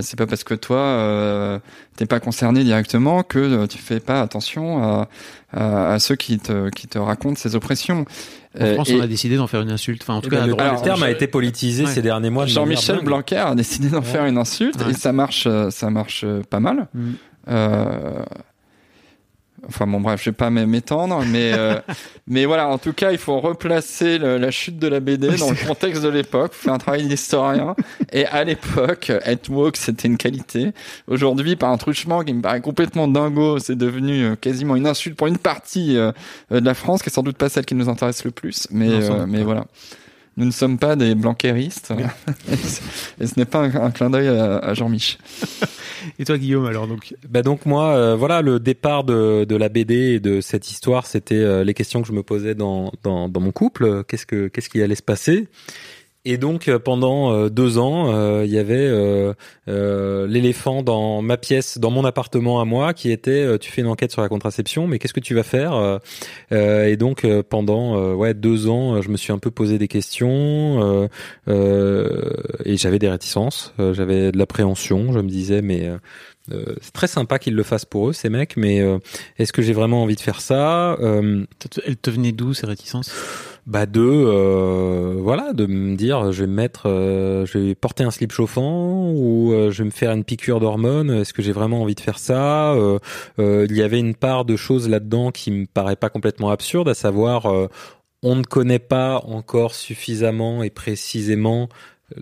[0.00, 1.58] c'est pas parce que toi, euh,
[1.96, 5.08] t'es pas concerné directement, que euh, tu fais pas attention à,
[5.52, 8.04] à, à ceux qui te qui te racontent ces oppressions.
[8.58, 10.02] En Euh, France, et on a décidé d'en faire une insulte.
[10.02, 11.90] Enfin, en tout Eh ben, cas, le, terme a été politisé Ouais.
[11.92, 12.46] ces derniers mois.
[12.46, 13.04] Jean-Michel.
[13.04, 14.90] Blanquer a décidé d'en faire une insulte Ouais.
[14.90, 16.88] et ça marche, euh, ça marche euh, pas mal.
[16.94, 17.10] Mm.
[17.50, 18.22] Euh,
[19.66, 21.74] Enfin bon bref, je vais pas m'étendre, mais euh,
[22.28, 25.50] mais voilà, en tout cas, il faut replacer le- la chute de la BD dans
[25.50, 27.74] le contexte de l'époque, faire un travail d'historien.
[28.12, 30.72] Et à l'époque, être woke, c'était une qualité.
[31.08, 35.16] Aujourd'hui, par un truchement qui me paraît complètement dingo, c'est devenu euh, quasiment une insulte
[35.16, 36.12] pour une partie euh,
[36.52, 38.68] euh, de la France, qui est sans doute pas celle qui nous intéresse le plus.
[38.70, 39.64] Mais Non, euh, mais voilà.
[40.38, 41.92] Nous ne sommes pas des blanqueristes.
[43.20, 45.18] et ce n'est pas un, un clin d'œil à, à Jean-Mich.
[46.20, 47.12] Et toi, Guillaume, alors donc?
[47.28, 51.06] Bah donc moi, euh, voilà, le départ de, de la BD et de cette histoire,
[51.06, 54.04] c'était euh, les questions que je me posais dans, dans, dans mon couple.
[54.04, 55.48] Qu'est-ce que qu'est-ce qui allait se passer?
[56.24, 58.88] Et donc euh, pendant euh, deux ans, euh, il y avait
[60.26, 64.12] l'éléphant dans ma pièce, dans mon appartement à moi, qui était tu fais une enquête
[64.12, 66.00] sur la contraception, mais qu'est-ce que tu vas faire
[66.50, 71.08] Et donc pendant ouais deux ans, je me suis un peu posé des questions
[71.46, 75.12] et j'avais des réticences, j'avais de l'appréhension.
[75.12, 75.90] Je me disais mais
[76.80, 78.82] c'est très sympa qu'ils le fassent pour eux, ces mecs, mais
[79.38, 81.44] est-ce que j'ai vraiment envie de faire ça Euh,
[82.02, 83.12] te venait d'où ces réticences?
[83.68, 88.02] Bah de euh, voilà, de me dire je vais me mettre, euh, je vais porter
[88.02, 91.10] un slip chauffant ou euh, je vais me faire une piqûre d'hormones.
[91.10, 92.98] Est-ce que j'ai vraiment envie de faire ça Euh,
[93.38, 96.88] euh, Il y avait une part de choses là-dedans qui me paraît pas complètement absurde,
[96.88, 97.68] à savoir euh,
[98.22, 101.68] on ne connaît pas encore suffisamment et précisément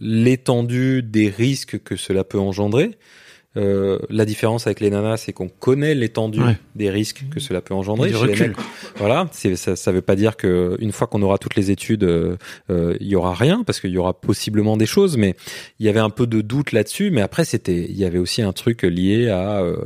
[0.01, 2.91] l'étendue des risques que cela peut engendrer.
[3.57, 6.59] Euh, la différence avec les nanas, c'est qu'on connaît l'étendue Ouais.
[6.75, 8.11] des risques que cela peut engendrer.
[8.11, 8.57] Et du Chez les mecs,
[8.99, 9.77] voilà, ça.
[9.77, 12.37] Ça veut pas dire que une fois qu'on aura toutes les études, euh,
[12.71, 15.35] euh, il y aura rien parce qu'il y aura possiblement des choses, mais
[15.79, 17.11] il y avait un peu de doute là-dessus.
[17.11, 19.77] Mais après, c'était, il y avait aussi un truc lié à euh,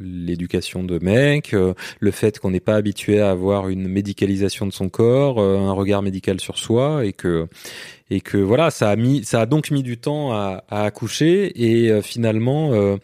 [0.00, 4.72] l'éducation de mecs, euh, le fait qu'on n'est pas habitué à avoir une médicalisation de
[4.72, 7.48] son corps, euh, un regard médical sur soi, et que
[8.10, 11.52] et que voilà, ça a mis, ça a donc mis du temps à, à accoucher
[11.60, 12.96] et euh, finalement euh,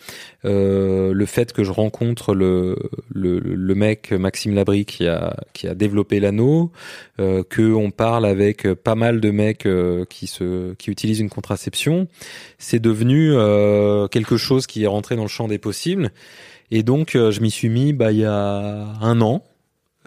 [0.45, 2.77] euh, le fait que je rencontre le,
[3.13, 6.71] le le mec Maxime Labrie qui a qui a développé l'anneau,
[7.21, 11.31] euh, que on parle avec pas mal de mecs euh, qui se qui utilisent une
[11.31, 12.09] contraception,
[12.59, 16.11] c'est devenu euh, quelque chose qui est rentré dans le champ des possibles
[16.71, 19.45] et donc euh, je m'y suis mis bah il y a un an.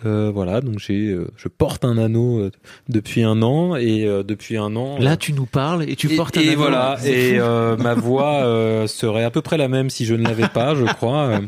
[0.04, 2.52] Euh, voilà, donc j'ai, euh, je porte un anneau euh,
[2.90, 4.98] depuis un an et euh, depuis un an.
[5.00, 6.58] Là, tu nous parles et tu et, portes un et anneau.
[6.58, 10.24] voilà, et euh, ma voix euh, serait à peu près la même si je ne
[10.24, 11.28] l'avais pas, je crois.
[11.28, 11.40] Euh,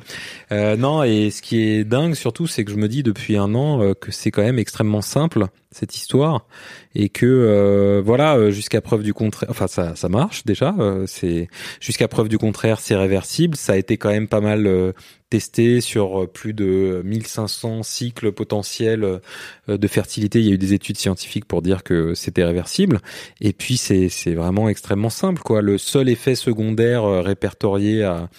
[0.53, 3.53] euh, non, et ce qui est dingue surtout, c'est que je me dis depuis un
[3.53, 6.47] an euh, que c'est quand même extrêmement simple cette histoire
[6.95, 10.73] et que euh, voilà, euh, jusqu'à preuve du contraire, enfin ça, ça marche déjà.
[10.79, 11.47] euh, c'est
[11.81, 13.55] jusqu'à preuve du contraire, c'est réversible.
[13.55, 14.93] Ça a été quand même pas mal euh,
[15.29, 20.39] testé sur euh, plus de 1500 cycles potentiels euh, de fertilité.
[20.39, 22.99] Il y a eu des études scientifiques pour dire que c'était réversible.
[23.41, 25.61] Et puis c'est c'est vraiment extrêmement simple quoi.
[25.61, 28.29] Le seul effet secondaire répertorié à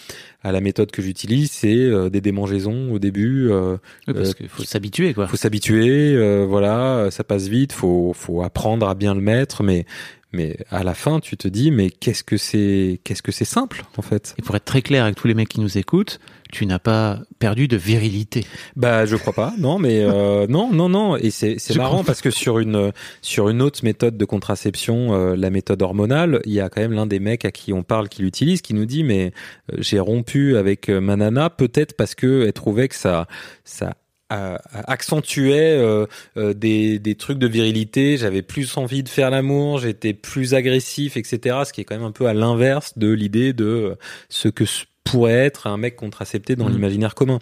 [0.49, 3.51] à la méthode que j'utilise, c'est euh, des démangeaisons au début.
[3.51, 3.77] Euh,
[4.07, 5.27] Oui, parce euh, qu'il faut s'habituer, quoi.
[5.27, 7.73] faut s'habituer, euh, voilà, ça passe vite.
[7.73, 9.85] Faut faut apprendre à bien le mettre, mais
[10.33, 13.85] mais à la fin, tu te dis, mais qu'est-ce que c'est qu'est-ce que c'est simple
[13.97, 14.35] en fait?
[14.39, 16.21] Et pour être très clair avec tous les mecs qui nous écoutent,
[16.53, 18.45] tu n'as pas perdu de virilité.
[18.77, 19.55] Bah, je crois pas.
[19.59, 21.17] Non, mais euh, non, non, non.
[21.17, 25.37] Et c'est c'est marrant parce que sur une sur une autre méthode de contraception, euh,
[25.37, 28.09] la méthode hormonale, il y a quand même l'un des mecs à qui on parle
[28.09, 29.33] qui l'utilise, qui nous dit mais
[29.73, 33.27] euh, j'ai rompu avec euh, ma nana peut-être parce que elle trouvait que ça
[33.65, 33.95] ça
[34.33, 36.07] euh, accentuait euh,
[36.37, 41.17] euh, des, des trucs de virilité, j'avais plus envie de faire l'amour, j'étais plus agressif,
[41.17, 41.59] etc.
[41.65, 43.95] Ce qui est quand même un peu à l'inverse de l'idée de euh,
[44.29, 44.65] ce que
[45.05, 46.73] pourrait être un mec contracepté dans Mhm.
[46.75, 47.39] l'imaginaire commun.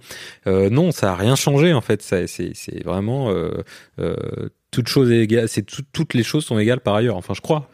[0.47, 2.01] Euh, non, ça a rien changé en fait.
[2.03, 3.51] Ça, C'est c'est vraiment euh,
[3.99, 4.15] euh,
[4.71, 5.49] toute chose est égale.
[5.49, 7.17] C'est tout- toutes les choses sont égales par ailleurs.
[7.17, 7.69] Enfin, je crois.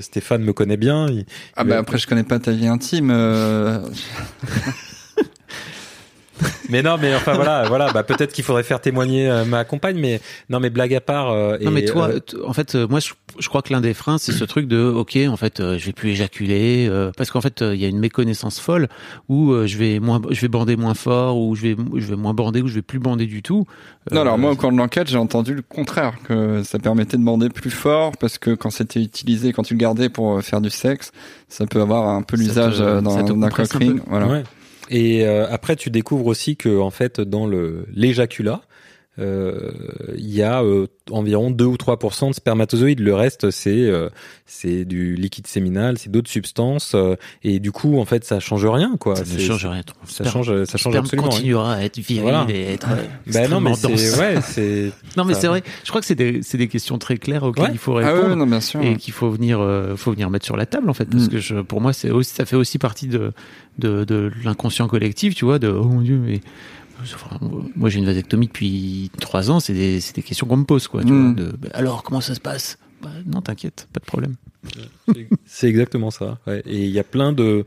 [0.00, 1.08] Stéphane me connaît bien.
[1.10, 3.10] il- Ah bah après je connais pas ta vie intime.
[6.68, 7.92] Mais non, mais enfin voilà, voilà.
[7.92, 9.98] Bah peut-être qu'il faudrait faire témoigner euh, ma compagne.
[9.98, 11.30] Mais non, mais blague à part.
[11.30, 13.80] euh, non, et, mais toi, euh, en fait, euh, moi, je, je crois que l'un
[13.80, 17.12] des freins, c'est ce truc de, ok, en fait, euh, je vais plus éjaculer, euh,
[17.16, 18.88] parce qu'en fait, euh, il y a une méconnaissance folle
[19.28, 22.16] où euh, je vais moins, je vais bander moins fort, ou je vais, je vais
[22.16, 23.66] moins bander, ou je vais plus bander du tout.
[24.10, 27.24] Non, alors moi, au cours de l'enquête, j'ai entendu le contraire, que ça permettait de
[27.24, 30.70] bander plus fort, parce que quand c'était utilisé, quand tu le gardais pour faire du
[30.70, 31.12] sexe,
[31.48, 34.00] ça peut avoir un peu l'usage d'un cock ring.
[34.08, 34.26] Voilà.
[34.26, 34.42] Ouais.
[34.90, 38.62] Et euh, après, tu découvres aussi que en fait, dans le l'éjaculat,
[39.18, 43.00] il y a euh, environ 2 ou 3% de spermatozoïdes.
[43.00, 44.08] Le reste, c'est euh,
[44.46, 46.92] c'est du liquide séminal, c'est d'autres substances.
[46.94, 49.16] euh, et du coup, en fait, ça change rien, quoi.
[49.16, 49.82] Ça ne change rien.
[49.82, 51.36] Ton Ça change, ça change absolument rien.
[51.38, 52.46] continuera à être viril Voilà.
[52.48, 54.18] et être euh, Bah non, mais c'est dense.
[54.18, 55.62] ouais, c'est Non, mais c'est vrai.
[55.84, 57.70] Je crois que c'est des, c'est des questions très claires auxquelles Ouais.
[57.72, 58.30] il faut Ah répondre.
[58.30, 58.82] ouais, non, bien sûr.
[58.82, 61.28] et qu'il faut venir, euh, faut venir mettre sur la table en fait, parce Mm.
[61.28, 63.32] que je, pour moi, c'est aussi, ça fait aussi partie de
[63.78, 66.40] de, de l'inconscient collectif, tu vois, de oh mon dieu, mais
[67.14, 67.38] enfin,
[67.76, 71.02] moi j'ai une vasectomie depuis trois ans, c'est des, questions qu'on me pose, quoi.
[71.02, 71.34] Tu Mm.
[71.34, 72.78] vois, de, bah, alors comment ça se passe?
[73.02, 74.34] Bah, Non, t'inquiète, pas de problème.
[75.44, 76.38] C'est exactement ça.
[76.46, 76.62] ouais.
[76.66, 77.64] Et il y a plein de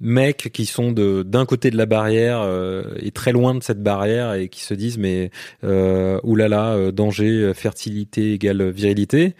[0.00, 3.82] mecs qui sont de d'un côté de la barrière euh, et très loin de cette
[3.82, 5.30] barrière et qui se disent mais
[5.64, 9.34] euh, oulala euh, danger fertilité égale virilité.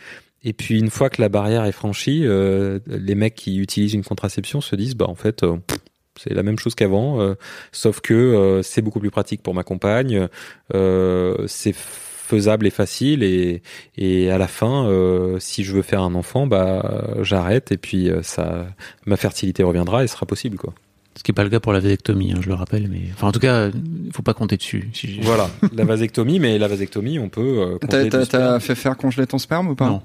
[0.44, 4.04] Et puis une fois que la barrière est franchie, euh, les mecs qui utilisent une
[4.04, 5.78] contraception se disent bah en fait euh, pff,
[6.18, 7.34] c'est la même chose qu'avant, euh,
[7.72, 10.28] sauf que euh, c'est beaucoup plus pratique pour ma compagne,
[10.74, 13.62] euh, c'est faisable et facile et,
[13.96, 18.10] et à la fin, euh, si je veux faire un enfant, bah j'arrête et puis
[18.10, 18.66] euh, ça,
[19.06, 20.74] ma fertilité reviendra et sera possible quoi.
[21.16, 23.26] Ce qui est pas le cas pour la vasectomie, hein, je le rappelle, mais enfin
[23.26, 24.88] en tout cas, il faut pas compter dessus.
[24.92, 27.78] Si Voilà, la vasectomie, mais la vasectomie, on peut.
[27.80, 29.88] Euh, t'as fait faire congeler ton sperme ou pas?
[29.88, 30.02] Non.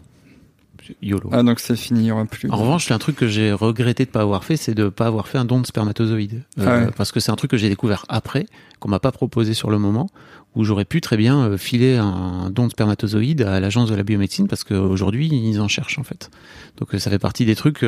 [1.02, 1.30] YOLO.
[1.32, 2.50] Ah donc c'est fini, il aura plus.
[2.50, 5.28] En revanche, un truc que j'ai regretté de pas avoir fait, c'est de pas avoir
[5.28, 6.44] fait un don de spermatozoïdes.
[6.60, 6.92] Euh, Ah ouais.
[6.96, 8.46] Parce que c'est un truc que j'ai découvert après,
[8.80, 10.10] qu'on m'a pas proposé sur le moment,
[10.56, 14.04] où j'aurais pu très bien euh, filer un don de spermatozoïdes à l'agence de la
[14.04, 16.30] biomédecine, parce qu'aujourd'hui, ils en cherchent en fait.
[16.78, 17.86] Donc euh, ça fait partie des trucs où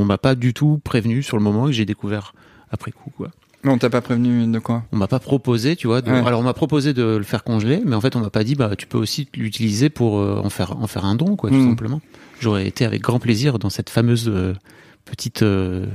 [0.00, 2.34] on m'a pas du tout prévenu sur le moment et que j'ai découvert
[2.70, 3.10] après coup.
[3.16, 3.30] Quoi.
[3.66, 6.00] Mais on t'a pas prévenu de quoi On m'a pas proposé, tu vois.
[6.00, 6.10] De...
[6.10, 6.22] Ouais.
[6.24, 8.54] Alors on m'a proposé de le faire congeler, mais en fait on m'a pas dit
[8.54, 11.56] bah tu peux aussi l'utiliser pour euh, en faire en faire un don, quoi, tout
[11.56, 11.68] Mm.
[11.70, 12.00] simplement.
[12.40, 14.54] J'aurais été avec grand plaisir dans cette fameuse euh,
[15.04, 15.42] petite.
[15.42, 15.86] euh,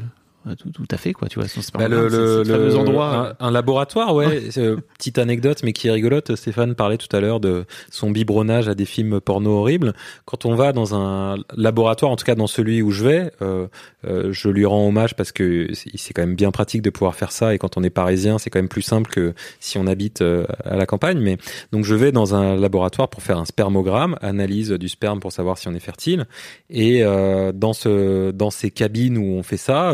[0.58, 1.28] tout, tout à fait, quoi.
[1.28, 3.36] Tu vois, Bah, le, c'est le, ce fameux le- endroit.
[3.40, 4.50] un, un laboratoire, ouais.
[4.58, 6.36] euh, petite anecdote, mais qui est rigolote.
[6.36, 9.94] Stéphane parlait tout à l'heure de son biberonnage à des films porno horribles.
[10.26, 13.68] Quand on va dans un laboratoire, en tout cas dans celui où je vais, euh,
[14.06, 17.32] euh, je lui rends hommage parce que c'est quand même bien pratique de pouvoir faire
[17.32, 17.54] ça.
[17.54, 20.46] Et quand on est parisien, c'est quand même plus simple que si on habite euh,
[20.66, 21.20] à la campagne.
[21.20, 21.38] Mais
[21.72, 25.58] donc je vais dans un laboratoire pour faire un spermogramme, analyse du sperme pour savoir
[25.58, 26.26] si on est fertile.
[26.70, 29.94] Et euh, dans ce dans ces cabines où on fait ça.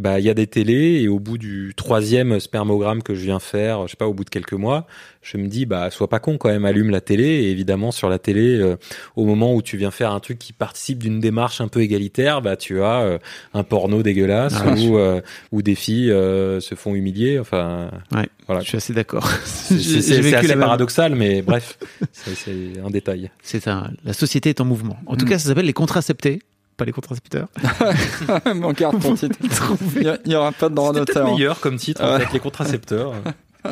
[0.00, 3.38] Bah il y a des télés et au bout du troisième spermogramme que je viens
[3.38, 4.86] faire, je sais pas au bout de quelques mois,
[5.22, 8.08] je me dis bah sois pas con quand même, allume la télé et évidemment sur
[8.08, 8.76] la télé euh,
[9.14, 12.40] au moment où tu viens faire un truc qui participe d'une démarche un peu égalitaire,
[12.42, 13.18] bah tu as euh,
[13.54, 15.20] un porno dégueulasse Ah, où euh,
[15.52, 18.62] où des filles euh, se font humilier, enfin Ouais, voilà.
[18.62, 19.30] je suis assez d'accord.
[19.44, 19.74] C'est
[20.34, 21.78] assez même- paradoxal mais bref,
[22.12, 23.30] c'est c'est un détail.
[23.42, 23.90] C'est un.
[24.04, 24.96] La société est en mouvement.
[25.06, 25.28] En tout Mm.
[25.28, 26.40] cas, ça s'appelle les contraceptés,
[26.80, 27.48] pas les contracepteurs.
[28.46, 29.36] On garde ton titre.
[29.96, 31.26] Il y a- il y aura pas de droit d'auteur.
[31.26, 31.30] hein.
[31.34, 33.12] meilleur comme titre fait, les contracepteurs.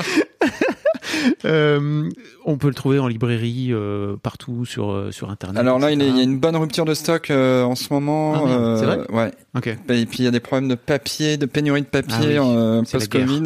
[1.45, 2.09] Euh,
[2.45, 5.59] on peut le trouver en librairie euh, partout sur euh, sur internet.
[5.59, 6.15] Alors là, il y a- etc.
[6.15, 8.35] il y a une bonne rupture de stock euh, en ce moment.
[8.47, 9.33] Ah, c'est vrai ouais.
[9.57, 9.67] Ok.
[9.69, 12.51] Et puis il y a des problèmes de papier, de pénurie de papier Ah oui,
[12.57, 13.43] euh, c'est la post-Covid.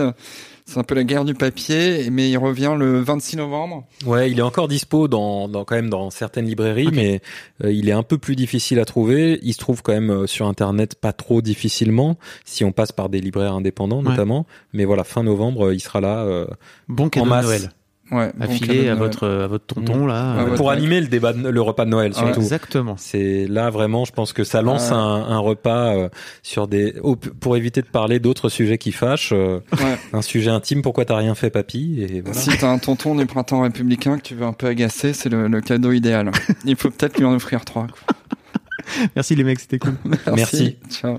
[0.73, 3.85] C'est un peu la guerre du papier, mais il revient le 26 novembre.
[4.07, 7.21] Ouais, il est encore dispo dans, dans quand même dans certaines librairies, mais
[7.63, 9.39] euh, il est un peu plus difficile à trouver.
[9.43, 12.17] Il se trouve quand même euh, sur internet pas trop difficilement
[12.47, 14.09] si on passe par des libraires indépendants Ouais.
[14.11, 14.47] notamment.
[14.73, 16.47] Mais voilà, fin novembre, euh, il sera là euh,
[16.89, 17.45] Bon cadeau en de masse.
[17.45, 17.71] Noël.
[18.13, 18.31] Ouais.
[18.37, 18.99] Bon cadeau de à Noël.
[18.99, 20.35] votre à votre tonton là.
[20.37, 20.79] Ah, euh, pour mec.
[20.79, 22.41] animer le débat, de- le repas de Noël surtout.
[22.41, 22.95] Exactement.
[22.99, 24.97] C'est là vraiment, je pense que ça lance Ouais.
[24.97, 26.09] un, un repas euh,
[26.43, 26.95] sur des
[27.41, 29.33] pour éviter de parler d'autres sujets qui fâchent.
[29.33, 29.97] euh, Ouais.
[30.13, 32.03] un sujet intime, pourquoi t'as rien fait, papy?
[32.03, 32.39] Et voilà.
[32.39, 35.49] Si t'as un tonton du printemps républicain que tu veux un peu agacer, c'est le,
[35.49, 36.31] le cadeau idéal.
[36.67, 37.87] Il faut peut-être lui en offrir trois.
[37.87, 38.15] quoi.
[39.17, 39.95] Merci les mecs, c'était cool.
[40.35, 40.77] Merci.
[40.91, 41.19] Ciao.